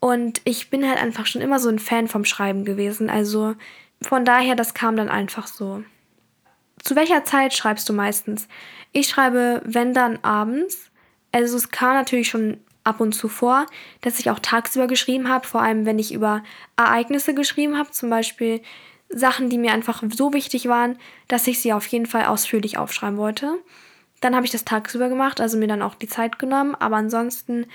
Und 0.00 0.40
ich 0.44 0.70
bin 0.70 0.88
halt 0.88 0.98
einfach 1.00 1.26
schon 1.26 1.42
immer 1.42 1.58
so 1.58 1.68
ein 1.68 1.78
Fan 1.78 2.08
vom 2.08 2.24
Schreiben 2.24 2.64
gewesen. 2.64 3.10
Also 3.10 3.54
von 4.00 4.24
daher, 4.24 4.54
das 4.56 4.72
kam 4.74 4.96
dann 4.96 5.08
einfach 5.08 5.46
so. 5.46 5.82
Zu 6.82 6.96
welcher 6.96 7.24
Zeit 7.24 7.54
schreibst 7.54 7.88
du 7.88 7.92
meistens? 7.92 8.48
Ich 8.92 9.08
schreibe, 9.08 9.62
wenn 9.64 9.94
dann 9.94 10.18
abends. 10.22 10.90
Also 11.30 11.56
es 11.56 11.70
kam 11.70 11.94
natürlich 11.94 12.28
schon 12.28 12.58
ab 12.84 13.00
und 13.00 13.12
zu 13.12 13.28
vor, 13.28 13.66
dass 14.00 14.18
ich 14.18 14.30
auch 14.30 14.40
tagsüber 14.40 14.86
geschrieben 14.86 15.28
habe, 15.28 15.46
vor 15.46 15.62
allem 15.62 15.86
wenn 15.86 15.98
ich 15.98 16.12
über 16.12 16.42
Ereignisse 16.76 17.34
geschrieben 17.34 17.78
habe, 17.78 17.90
zum 17.92 18.10
Beispiel 18.10 18.60
Sachen, 19.08 19.48
die 19.48 19.58
mir 19.58 19.72
einfach 19.72 20.02
so 20.12 20.32
wichtig 20.32 20.68
waren, 20.68 20.98
dass 21.28 21.46
ich 21.46 21.60
sie 21.60 21.72
auf 21.72 21.86
jeden 21.86 22.06
Fall 22.06 22.24
ausführlich 22.24 22.78
aufschreiben 22.78 23.18
wollte. 23.18 23.58
Dann 24.20 24.34
habe 24.34 24.46
ich 24.46 24.52
das 24.52 24.64
tagsüber 24.64 25.08
gemacht, 25.08 25.40
also 25.40 25.58
mir 25.58 25.68
dann 25.68 25.82
auch 25.82 25.94
die 25.94 26.08
Zeit 26.08 26.38
genommen, 26.38 26.74
aber 26.74 26.96
ansonsten 26.96 27.66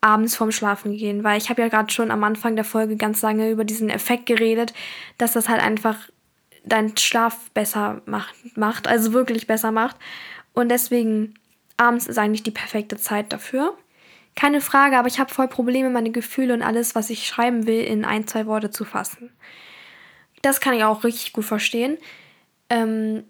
abends 0.00 0.36
vorm 0.36 0.52
Schlafen 0.52 0.96
gehen, 0.96 1.24
weil 1.24 1.38
ich 1.38 1.50
habe 1.50 1.62
ja 1.62 1.68
gerade 1.68 1.92
schon 1.92 2.10
am 2.10 2.22
Anfang 2.24 2.54
der 2.54 2.64
Folge 2.64 2.96
ganz 2.96 3.20
lange 3.22 3.50
über 3.50 3.64
diesen 3.64 3.90
Effekt 3.90 4.26
geredet, 4.26 4.72
dass 5.18 5.32
das 5.32 5.48
halt 5.48 5.60
einfach 5.60 5.96
deinen 6.64 6.96
Schlaf 6.96 7.50
besser 7.50 8.02
macht, 8.06 8.34
macht, 8.56 8.88
also 8.88 9.12
wirklich 9.12 9.46
besser 9.46 9.72
macht. 9.72 9.96
Und 10.52 10.70
deswegen 10.70 11.34
abends 11.76 12.06
ist 12.06 12.18
eigentlich 12.18 12.42
die 12.42 12.50
perfekte 12.50 12.96
Zeit 12.96 13.32
dafür. 13.32 13.76
Keine 14.34 14.60
Frage, 14.60 14.98
aber 14.98 15.08
ich 15.08 15.18
habe 15.18 15.32
voll 15.32 15.48
Probleme, 15.48 15.90
meine 15.90 16.10
Gefühle 16.10 16.54
und 16.54 16.62
alles, 16.62 16.94
was 16.94 17.10
ich 17.10 17.26
schreiben 17.26 17.66
will, 17.66 17.82
in 17.82 18.04
ein, 18.04 18.26
zwei 18.26 18.46
Worte 18.46 18.70
zu 18.70 18.84
fassen. 18.84 19.30
Das 20.42 20.60
kann 20.60 20.74
ich 20.74 20.84
auch 20.84 21.04
richtig 21.04 21.32
gut 21.32 21.44
verstehen. 21.44 21.98
Ähm, 22.70 23.24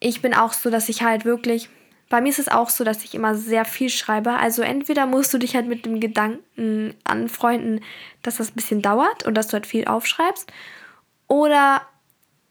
ich 0.00 0.20
bin 0.20 0.34
auch 0.34 0.52
so, 0.52 0.70
dass 0.70 0.88
ich 0.88 1.02
halt 1.02 1.24
wirklich. 1.24 1.68
Bei 2.08 2.20
mir 2.20 2.28
ist 2.28 2.38
es 2.38 2.48
auch 2.48 2.68
so, 2.68 2.84
dass 2.84 3.02
ich 3.04 3.14
immer 3.14 3.34
sehr 3.34 3.64
viel 3.64 3.88
schreibe. 3.88 4.34
Also 4.34 4.62
entweder 4.62 5.06
musst 5.06 5.34
du 5.34 5.38
dich 5.38 5.56
halt 5.56 5.66
mit 5.66 5.86
dem 5.86 5.98
Gedanken 5.98 6.94
anfreunden, 7.04 7.80
dass 8.22 8.36
das 8.36 8.50
ein 8.50 8.54
bisschen 8.54 8.82
dauert 8.82 9.24
und 9.24 9.34
dass 9.34 9.48
du 9.48 9.54
halt 9.54 9.66
viel 9.66 9.86
aufschreibst. 9.86 10.52
Oder 11.26 11.82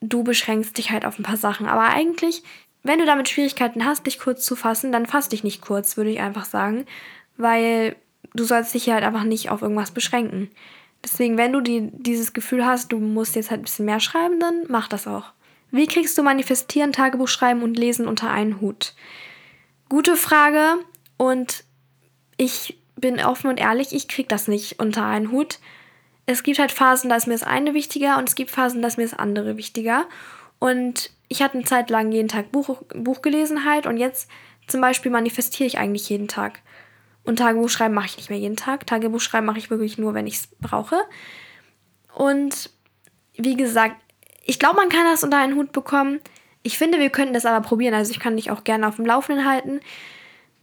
du 0.02 0.24
beschränkst 0.24 0.78
dich 0.78 0.92
halt 0.92 1.06
auf 1.06 1.20
ein 1.20 1.24
paar 1.24 1.38
Sachen. 1.38 1.68
Aber 1.68 1.90
eigentlich, 1.90 2.44
wenn 2.84 3.00
du 3.00 3.06
damit 3.06 3.30
Schwierigkeiten 3.30 3.86
hast, 3.86 4.06
dich 4.06 4.20
kurz 4.20 4.46
zu 4.46 4.56
fassen, 4.56 4.92
dann 4.92 5.06
fass 5.06 5.30
dich 5.30 5.44
nicht 5.44 5.62
kurz, 5.62 5.98
würde 5.98 6.12
ich 6.12 6.20
einfach 6.20 6.46
sagen. 6.46 6.86
Weil 7.38 7.96
du 8.34 8.44
sollst 8.44 8.74
dich 8.74 8.90
halt 8.90 9.04
einfach 9.04 9.24
nicht 9.24 9.50
auf 9.50 9.62
irgendwas 9.62 9.92
beschränken. 9.92 10.50
Deswegen, 11.04 11.38
wenn 11.38 11.54
du 11.54 11.62
die, 11.62 11.90
dieses 11.92 12.34
Gefühl 12.34 12.66
hast, 12.66 12.92
du 12.92 13.00
musst 13.00 13.36
jetzt 13.36 13.52
halt 13.52 13.62
ein 13.62 13.66
bisschen 13.66 13.86
mehr 13.86 14.00
schreiben, 14.00 14.40
dann 14.40 14.64
mach 14.68 14.88
das 14.88 15.08
auch. 15.08 15.34
Wie 15.72 15.88
kriegst 15.88 16.18
du 16.18 16.24
Manifestieren, 16.24 16.94
Tagebuch 16.94 17.28
schreiben 17.28 17.62
und 17.62 17.78
Lesen 17.78 18.08
unter 18.08 18.32
einen 18.32 18.62
Hut? 18.62 18.94
Gute 19.90 20.16
Frage 20.16 20.80
und 21.18 21.64
ich 22.38 22.80
bin 22.96 23.20
offen 23.20 23.50
und 23.50 23.60
ehrlich, 23.60 23.94
ich 23.94 24.08
krieg 24.08 24.30
das 24.30 24.48
nicht 24.48 24.80
unter 24.80 25.06
einen 25.06 25.32
Hut. 25.32 25.60
Es 26.26 26.44
gibt 26.44 26.60
halt 26.60 26.72
Phasen, 26.72 27.10
da 27.10 27.16
ist 27.16 27.28
mir 27.28 27.34
das 27.34 27.44
eine 27.44 27.74
wichtiger 27.74 28.18
und 28.18 28.30
es 28.30 28.36
gibt 28.36 28.52
Phasen, 28.52 28.82
da 28.82 28.88
ist 28.88 28.98
mir 28.98 29.04
das 29.04 29.18
andere 29.18 29.58
wichtiger. 29.58 30.06
Und 30.60 31.12
ich 31.28 31.42
hatte 31.42 31.56
eine 31.56 31.66
Zeit 31.66 31.90
lang 31.90 32.12
jeden 32.12 32.28
Tag 32.28 32.52
Buch, 32.52 32.82
Buch 32.94 33.22
gelesen 33.22 33.66
halt 33.66 33.86
und 33.86 33.98
jetzt 33.98 34.30
zum 34.68 34.82
Beispiel 34.82 35.12
manifestiere 35.12 35.68
ich 35.68 35.78
eigentlich 35.78 36.10
jeden 36.10 36.28
Tag. 36.28 36.62
Und 37.24 37.38
Tagebuch 37.38 37.70
schreiben 37.70 37.94
mache 37.94 38.08
ich 38.08 38.18
nicht 38.18 38.30
mehr 38.30 38.40
jeden 38.40 38.56
Tag. 38.56 38.86
Tagebuch 38.86 39.20
schreiben 39.20 39.48
mache 39.48 39.58
ich 39.58 39.70
wirklich 39.70 39.98
nur, 39.98 40.14
wenn 40.14 40.28
ich 40.28 40.36
es 40.36 40.48
brauche. 40.60 40.98
Und 42.14 42.70
wie 43.36 43.56
gesagt, 43.56 43.96
ich 44.46 44.60
glaube, 44.60 44.76
man 44.76 44.90
kann 44.90 45.06
das 45.06 45.24
unter 45.24 45.38
einen 45.38 45.56
Hut 45.56 45.72
bekommen. 45.72 46.22
Ich 46.62 46.78
finde, 46.78 47.00
wir 47.00 47.10
könnten 47.10 47.34
das 47.34 47.46
aber 47.46 47.66
probieren. 47.66 47.96
Also 47.96 48.12
ich 48.12 48.20
kann 48.20 48.36
dich 48.36 48.52
auch 48.52 48.64
gerne 48.64 48.88
auf 48.88 48.98
dem 48.98 49.06
Laufenden 49.06 49.46
halten. 49.46 49.82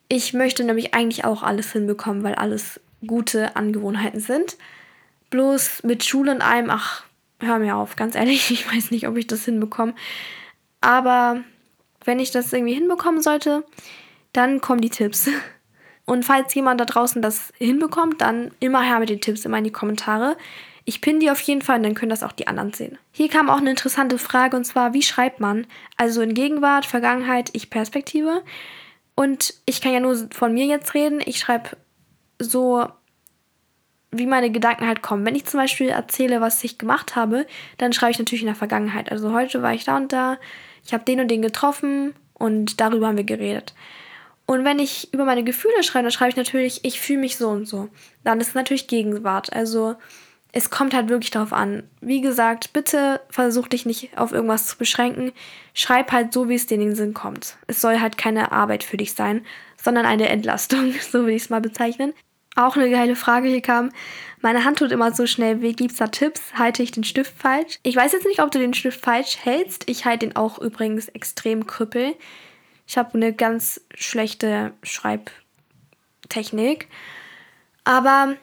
Ich 0.09 0.33
möchte 0.33 0.63
nämlich 0.65 0.95
eigentlich 0.95 1.25
auch 1.25 1.43
alles 1.43 1.73
hinbekommen, 1.73 2.23
weil 2.23 2.35
alles 2.37 2.81
gute 3.07 3.57
Angewohnheiten 3.57 4.21
sind. 4.21 4.57
Bloß 5.33 5.83
mit 5.83 6.05
Schule 6.05 6.31
und 6.31 6.43
allem, 6.43 6.69
ach, 6.69 7.05
hör 7.41 7.59
mir 7.59 7.75
auf, 7.77 7.97
ganz 7.97 8.15
ehrlich, 8.15 8.51
ich 8.53 8.73
weiß 8.73 8.91
nicht, 8.91 9.09
ob 9.09 9.17
ich 9.17 9.27
das 9.27 9.47
hinbekomme. 9.47 9.95
Aber 10.81 11.43
wenn 12.05 12.21
ich 12.21 12.31
das 12.31 12.53
irgendwie 12.53 12.75
hinbekommen 12.75 13.23
sollte, 13.23 13.65
dann 14.33 14.61
kommen 14.61 14.83
die 14.83 14.91
Tipps. 14.91 15.29
Und 16.05 16.25
falls 16.25 16.55
jemand 16.55 16.81
da 16.81 16.85
draußen 16.85 17.23
das 17.23 17.53
hinbekommt, 17.57 18.21
dann 18.21 18.51
immer 18.61 18.83
her 18.83 18.99
mit 18.99 19.09
den 19.09 19.21
Tipps, 19.21 19.45
immer 19.45 19.59
in 19.59 19.65
die 19.65 19.73
Kommentare. 19.73 20.37
Ich 20.85 21.01
pinne 21.01 21.21
die 21.21 21.31
auf 21.31 21.41
jeden 21.41 21.63
Fall 21.63 21.77
und 21.77 21.85
dann 21.85 21.95
können 21.95 22.11
das 22.11 22.25
auch 22.25 22.33
die 22.33 22.49
anderen 22.49 22.73
sehen. 22.73 22.99
Hier 23.13 23.29
kam 23.29 23.49
auch 23.49 23.59
eine 23.59 23.71
interessante 23.71 24.19
Frage 24.19 24.57
und 24.57 24.65
zwar, 24.65 24.95
wie 24.95 25.03
schreibt 25.03 25.39
man? 25.39 25.65
Also 25.97 26.23
in 26.23 26.35
Gegenwart, 26.35 26.87
Vergangenheit, 26.87 27.51
Ich-Perspektive. 27.53 28.43
Und 29.15 29.55
ich 29.65 29.81
kann 29.81 29.93
ja 29.93 30.01
nur 30.01 30.29
von 30.33 30.53
mir 30.53 30.67
jetzt 30.67 30.93
reden. 30.95 31.23
Ich 31.25 31.39
schreibe 31.39 31.77
so, 32.41 32.89
wie 34.13 34.27
meine 34.27 34.51
Gedanken 34.51 34.87
halt 34.87 35.03
kommen. 35.03 35.25
Wenn 35.25 35.35
ich 35.35 35.47
zum 35.47 35.59
Beispiel 35.59 35.89
erzähle, 35.89 36.41
was 36.41 36.63
ich 36.63 36.79
gemacht 36.79 37.17
habe, 37.17 37.47
dann 37.79 37.93
schreibe 37.93 38.13
ich 38.13 38.19
natürlich 38.19 38.43
in 38.43 38.47
der 38.47 38.55
Vergangenheit. 38.55 39.11
Also 39.11 39.33
heute 39.33 39.63
war 39.63 39.73
ich 39.73 39.85
da 39.85 39.97
und 39.97 40.13
da, 40.13 40.39
ich 40.85 40.93
habe 40.93 41.05
den 41.05 41.21
und 41.21 41.29
den 41.29 41.43
getroffen 41.43 42.15
und 42.35 42.81
darüber 42.81 43.09
haben 43.09 43.17
wir 43.17 43.25
geredet. 43.25 43.75
Und 44.45 44.65
wenn 44.65 44.79
ich 44.79 45.13
über 45.15 45.25
meine 45.25 45.45
Gefühle 45.45 45.83
schreibe, 45.83 46.05
dann 46.05 46.13
schreibe 46.13 46.31
ich 46.31 46.37
natürlich, 46.37 46.85
ich 46.85 47.01
fühle 47.01 47.21
mich 47.21 47.37
so 47.37 47.49
und 47.49 47.67
so. 47.67 47.89
Dann 48.23 48.41
ist 48.41 48.49
es 48.49 48.55
natürlich 48.55 48.87
Gegenwart. 48.87 49.53
Also 49.53 49.97
es 50.53 50.69
kommt 50.69 50.93
halt 50.93 51.09
wirklich 51.09 51.31
darauf 51.31 51.55
an. 51.55 51.85
Wie 52.03 52.21
gesagt, 52.21 52.75
bitte 52.75 53.21
versuch 53.31 53.69
dich 53.69 53.87
nicht 53.87 54.19
auf 54.19 54.33
irgendwas 54.33 54.67
zu 54.67 54.77
beschränken. 54.77 55.33
Schreib 55.73 56.13
halt 56.13 56.35
so, 56.35 56.49
wie 56.51 56.55
es 56.55 56.67
dir 56.67 56.75
in 56.75 56.81
den 56.83 56.95
Sinn 56.95 57.15
kommt. 57.15 57.57
Es 57.67 57.81
soll 57.81 58.01
halt 58.01 58.19
keine 58.19 58.53
Arbeit 58.53 58.85
für 58.85 58.99
dich 58.99 59.15
sein, 59.15 59.47
sondern 59.83 60.05
eine 60.05 60.29
Entlastung, 60.29 60.93
so 61.11 61.25
will 61.25 61.35
ich 61.35 61.45
es 61.45 61.51
mal 61.51 61.63
bezeichnen. 61.63 62.13
Auch 62.55 62.77
eine 62.77 62.91
geile 62.91 63.17
Frage 63.17 63.49
hier 63.49 63.63
kam. 63.63 63.91
Meine 64.43 64.65
Hand 64.65 64.79
tut 64.79 64.93
immer 64.93 65.13
so 65.13 65.27
schnell 65.27 65.63
weh. 65.63 65.73
Gibt's 65.73 65.97
da 65.97 66.09
Tipps? 66.09 66.53
Halte 66.55 66.83
ich 66.83 66.91
den 66.91 67.05
Stift 67.05 67.35
falsch? 67.37 67.79
Ich 67.83 67.97
weiß 67.97 68.13
jetzt 68.13 68.27
nicht, 68.27 68.43
ob 68.43 68.51
du 68.51 68.59
den 68.59 68.75
Stift 68.75 69.01
falsch 69.01 69.39
hältst. 69.43 69.89
Ich 69.89 70.05
halte 70.05 70.27
den 70.27 70.37
auch 70.37 70.59
übrigens 70.59 71.09
extrem 71.09 71.67
krüppel. 71.67 72.15
Ich 72.87 72.99
habe 72.99 73.15
eine 73.15 73.33
ganz 73.33 73.81
schlechte 73.95 74.75
Schreibtechnik. 74.83 76.89
Aber 77.85 78.37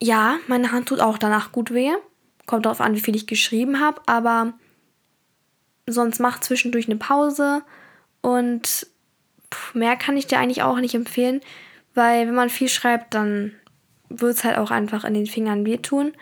ja, 0.00 0.36
meine 0.46 0.70
Hand 0.70 0.88
tut 0.88 1.00
auch 1.00 1.18
danach 1.18 1.50
gut 1.50 1.72
weh. 1.72 1.90
Kommt 2.46 2.66
darauf 2.66 2.80
an, 2.80 2.94
wie 2.94 3.00
viel 3.00 3.16
ich 3.16 3.26
geschrieben 3.26 3.80
habe. 3.80 4.00
Aber 4.06 4.52
sonst 5.86 6.20
mach 6.20 6.40
zwischendurch 6.40 6.86
eine 6.86 6.96
Pause. 6.96 7.62
Und 8.20 8.86
mehr 9.74 9.96
kann 9.96 10.16
ich 10.16 10.28
dir 10.28 10.38
eigentlich 10.38 10.62
auch 10.62 10.78
nicht 10.78 10.94
empfehlen. 10.94 11.40
Weil 11.94 12.26
wenn 12.26 12.34
man 12.34 12.50
viel 12.50 12.68
schreibt, 12.68 13.14
dann 13.14 13.52
wird 14.08 14.36
es 14.36 14.44
halt 14.44 14.58
auch 14.58 14.70
einfach 14.70 15.04
in 15.04 15.14
den 15.14 15.26
Fingern 15.26 15.66
wehtun. 15.66 16.12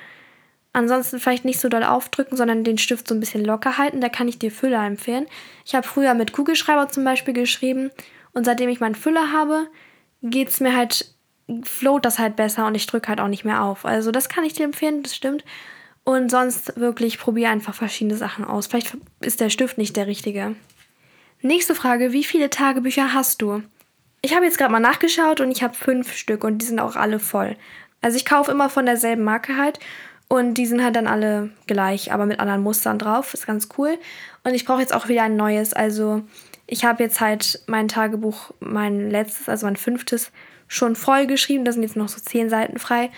Ansonsten 0.73 1.21
vielleicht 1.21 1.45
nicht 1.45 1.61
so 1.61 1.69
doll 1.69 1.85
aufdrücken, 1.85 2.37
sondern 2.37 2.65
den 2.65 2.79
Stift 2.79 3.09
so 3.09 3.15
ein 3.15 3.21
bisschen 3.21 3.45
locker 3.45 3.79
halten. 3.79 4.01
Da 4.01 4.09
kann 4.09 4.29
ich 4.29 4.39
dir 4.39 4.51
Füller 4.51 4.85
empfehlen. 4.87 5.27
Ich 5.65 5.75
habe 5.75 5.87
früher 5.87 6.15
mit 6.15 6.33
Kugelschreiber 6.33 6.89
zum 6.89 7.05
Beispiel 7.05 7.33
geschrieben 7.33 7.91
und 8.35 8.45
seitdem 8.45 8.69
ich 8.69 8.81
meinen 8.81 8.95
Füller 8.95 9.33
habe, 9.33 9.69
geht 10.23 10.49
es 10.49 10.61
mir 10.61 10.77
halt, 10.77 11.15
float 11.63 12.05
das 12.05 12.19
halt 12.19 12.37
besser 12.37 12.67
und 12.67 12.75
ich 12.75 12.87
drücke 12.87 13.09
halt 13.09 13.21
auch 13.21 13.29
nicht 13.29 13.45
mehr 13.45 13.63
auf. 13.63 13.87
Also 13.87 14.11
das 14.11 14.29
kann 14.29 14.45
ich 14.45 14.53
dir 14.53 14.65
empfehlen, 14.65 15.03
das 15.03 15.17
stimmt. 15.17 15.45
Und 16.05 16.31
sonst 16.31 16.79
wirklich 16.79 17.19
probiere 17.19 17.51
einfach 17.51 17.75
verschiedene 17.75 18.17
Sachen 18.17 18.45
aus. 18.45 18.67
Vielleicht 18.67 18.97
ist 19.21 19.41
der 19.41 19.51
Stift 19.51 19.79
nicht 19.79 19.97
der 19.97 20.07
richtige. 20.07 20.55
Nächste 21.41 21.75
Frage, 21.75 22.13
wie 22.13 22.25
viele 22.25 22.51
Tagebücher 22.51 23.15
hast 23.15 23.41
du? 23.41 23.63
Ich 24.27 24.35
habe 24.35 24.45
jetzt 24.45 24.59
gerade 24.59 24.73
mal 24.73 24.81
nachgeschaut 24.81 25.41
und 25.41 25.53
ich 25.53 25.63
habe 25.63 25.75
fünf 25.75 26.13
Stück 26.13 26.43
und 26.43 26.59
die 26.59 26.67
sind 26.67 26.81
auch 26.81 26.97
alle 26.97 27.21
voll. 27.21 27.55
Also 28.03 28.17
ich 28.17 28.25
kaufe 28.25 28.51
immer 28.51 28.69
von 28.69 28.85
derselben 28.85 29.23
Marke 29.23 29.57
halt 29.57 29.79
und 30.27 30.55
die 30.55 30.67
sind 30.67 30.83
halt 30.83 30.97
dann 30.97 31.07
alle 31.07 31.51
gleich, 31.69 32.13
aber 32.13 32.27
mit 32.27 32.41
anderen 32.41 32.61
Mustern 32.61 32.99
drauf. 32.99 33.35
Ist 33.35 33.47
ganz 33.47 33.69
cool. 33.79 33.97
Und 34.43 34.55
ich 34.55 34.65
brauche 34.65 34.81
jetzt 34.81 34.93
auch 34.93 35.07
wieder 35.07 35.23
ein 35.23 35.37
neues. 35.37 35.75
Also 35.75 36.25
ich 36.67 36.85
habe 36.85 37.05
jetzt 37.05 37.21
halt 37.21 37.63
mein 37.69 37.87
Tagebuch, 37.87 38.51
mein 38.59 39.13
letztes, 39.13 39.49
also 39.49 39.65
mein 39.65 39.77
fünftes, 39.77 40.33
schon 40.67 40.97
voll 40.97 41.29
geschrieben. 41.29 41.65
Da 41.65 41.71
sind 41.71 41.85
jetzt 41.85 41.95
noch 41.95 42.09
so 42.09 42.21
zehn 42.21 42.51
Seiten 42.51 42.81
frei. 42.81 43.13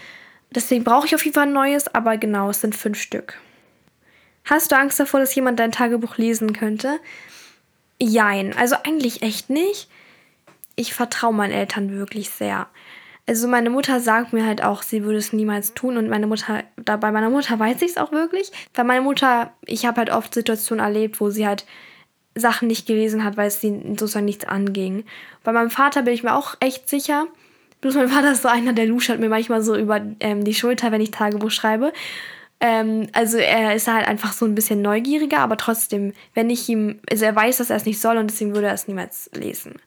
Deswegen 0.51 0.85
brauche 0.85 1.07
ich 1.07 1.15
auf 1.15 1.25
jeden 1.25 1.37
Fall 1.37 1.47
ein 1.47 1.55
neues, 1.55 1.89
aber 1.95 2.19
genau, 2.19 2.51
es 2.51 2.61
sind 2.61 2.77
fünf 2.77 3.01
Stück. 3.01 3.41
Hast 4.45 4.73
du 4.73 4.77
Angst 4.77 5.01
davor, 5.01 5.21
dass 5.21 5.35
jemand 5.35 5.59
dein 5.59 5.73
Tagebuch 5.73 6.19
lesen 6.19 6.53
könnte? 6.53 7.01
Jein, 7.99 8.55
also 8.59 8.77
eigentlich 8.85 9.23
echt 9.23 9.49
nicht. 9.49 9.89
Ich 10.79 10.95
vertraue 10.95 11.35
meinen 11.35 11.53
Eltern 11.53 11.91
wirklich 11.91 12.31
sehr. 12.31 12.69
Also 13.27 13.49
meine 13.49 13.69
Mutter 13.69 13.99
sagt 13.99 14.33
mir 14.33 14.47
halt 14.47 14.63
auch, 14.63 14.83
sie 14.83 15.03
würde 15.03 15.19
es 15.19 15.33
niemals 15.33 15.75
tun 15.75 15.97
und 15.97 16.09
meine 16.09 16.29
Mutter, 16.29 16.63
da 16.77 16.97
bei 16.97 17.11
meiner 17.11 17.31
Mutter 17.31 17.59
weiß 17.59 17.83
ich 17.83 17.91
es 17.91 17.97
auch 17.99 18.13
wirklich, 18.13 18.53
weil 18.75 18.85
meine 18.85 19.01
Mutter, 19.01 19.53
ich 19.67 19.87
habe 19.87 19.97
halt 19.97 20.11
oft 20.11 20.33
Situationen 20.33 20.85
erlebt, 20.85 21.21
wo 21.21 21.31
sie 21.31 21.49
halt 21.49 21.67
Sachen 22.37 22.69
nicht 22.69 22.87
gelesen 22.87 23.25
hat, 23.25 23.37
weil 23.37 23.49
es 23.49 23.61
sie 23.61 23.83
sozusagen 23.89 24.25
nichts 24.25 24.45
anging. 24.45 25.05
Bei 25.43 25.51
meinem 25.51 25.71
Vater 25.71 26.03
bin 26.03 26.15
ich 26.15 26.23
mir 26.23 26.37
auch 26.37 26.55
echt 26.61 26.89
sicher. 26.89 27.27
Bloß 27.81 27.97
mein 27.97 28.09
Vater 28.09 28.31
ist 28.31 28.43
so 28.43 28.49
einer, 28.49 28.73
der 28.73 28.87
luschert 28.87 29.19
mir 29.19 29.29
manchmal 29.29 29.63
so 29.63 29.77
über 29.77 30.01
ähm, 30.21 30.45
die 30.45 30.55
Schulter, 30.55 30.93
wenn 30.93 31.01
ich 31.01 31.11
Tagebuch 31.11 31.51
schreibe. 31.51 31.93
Ähm, 32.61 33.09
also 33.15 33.37
er 33.37 33.75
ist 33.75 33.89
halt 33.89 34.07
einfach 34.07 34.33
so 34.33 34.47
ein 34.47 34.55
bisschen 34.55 34.81
neugieriger, 34.81 35.41
aber 35.41 35.57
trotzdem, 35.57 36.13
wenn 36.35 36.51
ich 36.51 36.69
ihm, 36.69 37.01
also 37.11 37.25
er 37.25 37.35
weiß, 37.35 37.57
dass 37.57 37.71
er 37.71 37.77
es 37.77 37.85
nicht 37.85 38.01
soll 38.01 38.17
und 38.17 38.31
deswegen 38.31 38.55
würde 38.55 38.69
er 38.69 38.75
es 38.75 38.87
niemals 38.87 39.29
lesen. 39.35 39.81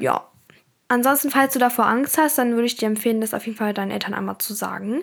Ja. 0.00 0.28
Ansonsten, 0.88 1.30
falls 1.30 1.54
du 1.54 1.58
davor 1.58 1.86
Angst 1.86 2.18
hast, 2.18 2.38
dann 2.38 2.52
würde 2.52 2.66
ich 2.66 2.76
dir 2.76 2.86
empfehlen, 2.86 3.20
das 3.20 3.34
auf 3.34 3.46
jeden 3.46 3.56
Fall 3.58 3.74
deinen 3.74 3.90
Eltern 3.90 4.14
einmal 4.14 4.38
zu 4.38 4.54
sagen. 4.54 5.02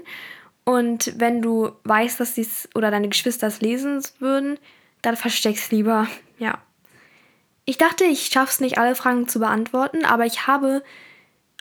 Und 0.64 1.14
wenn 1.18 1.42
du 1.42 1.72
weißt, 1.84 2.20
dass 2.20 2.36
dies 2.36 2.70
oder 2.76 2.92
deine 2.92 3.10
Geschwister 3.10 3.48
es 3.48 3.62
lesen 3.62 4.02
würden, 4.20 4.60
dann 5.02 5.18
versteck's 5.18 5.72
lieber. 5.72 6.08
Ja. 6.38 6.60
Ich 7.66 7.78
dachte, 7.78 8.04
ich 8.04 8.28
schaff's 8.28 8.60
nicht, 8.60 8.78
alle 8.78 8.96
Fragen 8.96 9.28
zu 9.28 9.40
beantworten, 9.40 10.06
aber 10.06 10.26
ich 10.26 10.48
habe 10.48 10.84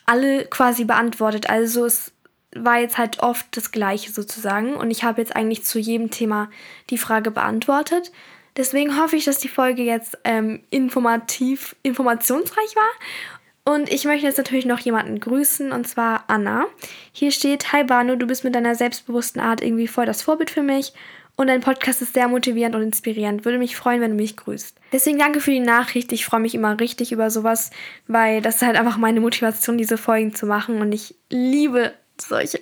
alle 0.07 0.45
quasi 0.47 0.85
beantwortet. 0.85 1.49
Also 1.49 1.85
es 1.85 2.13
war 2.55 2.79
jetzt 2.79 2.99
halt 2.99 3.21
oft 3.21 3.47
das 3.57 3.71
Gleiche 3.71 4.11
sozusagen. 4.11 4.75
Und 4.75 4.91
ich 4.91 5.05
habe 5.05 5.21
jetzt 5.21 5.35
eigentlich 5.37 5.65
zu 5.65 5.79
jedem 5.79 6.11
Thema 6.11 6.51
die 6.91 6.99
Frage 6.99 7.31
beantwortet. 7.31 8.13
Deswegen 8.57 9.01
hoffe 9.01 9.17
ich, 9.17 9.25
dass 9.25 9.39
die 9.39 9.49
Folge 9.49 9.83
jetzt 9.83 10.19
ähm, 10.25 10.63
informativ, 10.71 11.77
informationsreich 11.83 12.77
war. 12.77 13.75
Und 13.75 13.93
ich 13.93 14.05
möchte 14.05 14.27
jetzt 14.27 14.39
natürlich 14.39 14.67
noch 14.67 14.81
jemanden 14.81 15.21
grüßen, 15.21 15.71
und 15.71 15.87
zwar 15.87 16.25
Anna. 16.29 16.67
Hier 17.13 17.31
steht, 17.31 17.73
Hi 17.73 17.85
Banu, 17.85 18.17
du 18.17 18.27
bist 18.27 18.43
mit 18.43 18.55
deiner 18.55 18.75
selbstbewussten 18.75 19.41
Art 19.41 19.63
irgendwie 19.63 19.87
voll 19.87 20.07
das 20.07 20.23
Vorbild 20.23 20.51
für 20.51 20.63
mich. 20.63 20.93
Und 21.37 21.47
dein 21.47 21.61
Podcast 21.61 22.03
ist 22.03 22.13
sehr 22.13 22.29
motivierend 22.29 22.75
und 22.75 22.83
inspirierend. 22.83 23.45
Würde 23.45 23.59
mich 23.59 23.77
freuen, 23.77 24.01
wenn 24.01 24.11
du 24.11 24.17
mich 24.17 24.37
grüßt. 24.37 24.77
Deswegen 24.93 25.19
danke 25.19 25.41
für 25.41 25.53
die 25.53 25.61
Nachricht. 25.61 26.13
Ich 26.13 26.27
freue 26.27 26.41
mich 26.41 26.55
immer 26.55 26.79
richtig 26.79 27.13
über 27.13 27.31
sowas, 27.31 27.71
weil 28.07 28.43
das 28.43 28.57
ist 28.57 28.63
halt 28.63 28.77
einfach 28.77 28.99
meine 28.99 29.21
Motivation, 29.21 29.79
diese 29.79 29.97
Folgen 29.97 30.35
zu 30.35 30.45
machen. 30.45 30.83
Und 30.83 30.93
ich 30.93 31.15
liebe 31.31 31.95
solche, 32.21 32.61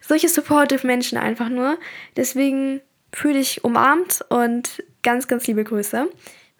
solche 0.00 0.28
supportive 0.28 0.86
Menschen 0.86 1.18
einfach 1.18 1.48
nur. 1.48 1.78
Deswegen 2.16 2.80
fühle 3.12 3.34
dich 3.34 3.62
umarmt 3.62 4.24
und 4.28 4.82
ganz, 5.02 5.28
ganz 5.28 5.46
liebe 5.46 5.64
Grüße. 5.64 6.08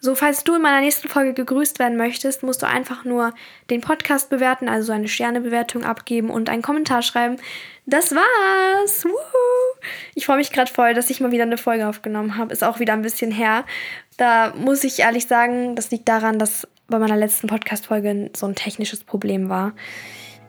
So, 0.02 0.14
falls 0.14 0.44
du 0.44 0.54
in 0.54 0.62
meiner 0.62 0.80
nächsten 0.80 1.08
Folge 1.08 1.34
gegrüßt 1.34 1.78
werden 1.78 1.98
möchtest, 1.98 2.42
musst 2.42 2.62
du 2.62 2.66
einfach 2.66 3.04
nur 3.04 3.34
den 3.68 3.82
Podcast 3.82 4.30
bewerten, 4.30 4.66
also 4.66 4.92
eine 4.92 5.08
Sternebewertung 5.08 5.84
abgeben 5.84 6.30
und 6.30 6.48
einen 6.48 6.62
Kommentar 6.62 7.02
schreiben. 7.02 7.36
Das 7.84 8.14
war's! 8.14 9.04
Woohoo! 9.04 9.80
Ich 10.14 10.24
freue 10.24 10.38
mich 10.38 10.52
gerade 10.52 10.72
voll, 10.72 10.94
dass 10.94 11.10
ich 11.10 11.20
mal 11.20 11.32
wieder 11.32 11.42
eine 11.42 11.58
Folge 11.58 11.86
aufgenommen 11.86 12.38
habe. 12.38 12.52
Ist 12.52 12.64
auch 12.64 12.80
wieder 12.80 12.94
ein 12.94 13.02
bisschen 13.02 13.30
her. 13.30 13.66
Da 14.16 14.54
muss 14.56 14.84
ich 14.84 15.00
ehrlich 15.00 15.26
sagen, 15.26 15.76
das 15.76 15.90
liegt 15.90 16.08
daran, 16.08 16.38
dass 16.38 16.66
bei 16.88 16.98
meiner 16.98 17.16
letzten 17.16 17.46
Podcast-Folge 17.46 18.30
so 18.34 18.46
ein 18.46 18.54
technisches 18.54 19.04
Problem 19.04 19.50
war. 19.50 19.72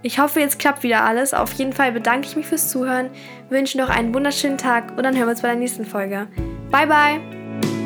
Ich 0.02 0.18
hoffe, 0.18 0.40
jetzt 0.40 0.60
klappt 0.60 0.84
wieder 0.84 1.04
alles. 1.04 1.34
Auf 1.34 1.52
jeden 1.54 1.74
Fall 1.74 1.92
bedanke 1.92 2.26
ich 2.28 2.38
mich 2.38 2.48
fürs 2.48 2.70
Zuhören, 2.70 3.10
wünsche 3.50 3.78
noch 3.78 3.90
einen 3.90 4.14
wunderschönen 4.14 4.58
Tag 4.58 4.98
und 4.98 5.04
dann 5.04 5.16
hören 5.16 5.28
wir 5.28 5.32
uns 5.32 5.42
bei 5.42 5.50
der 5.50 5.58
nächsten 5.58 5.86
Folge. 5.86 6.28
Bye, 6.72 6.88
bye! 6.88 7.81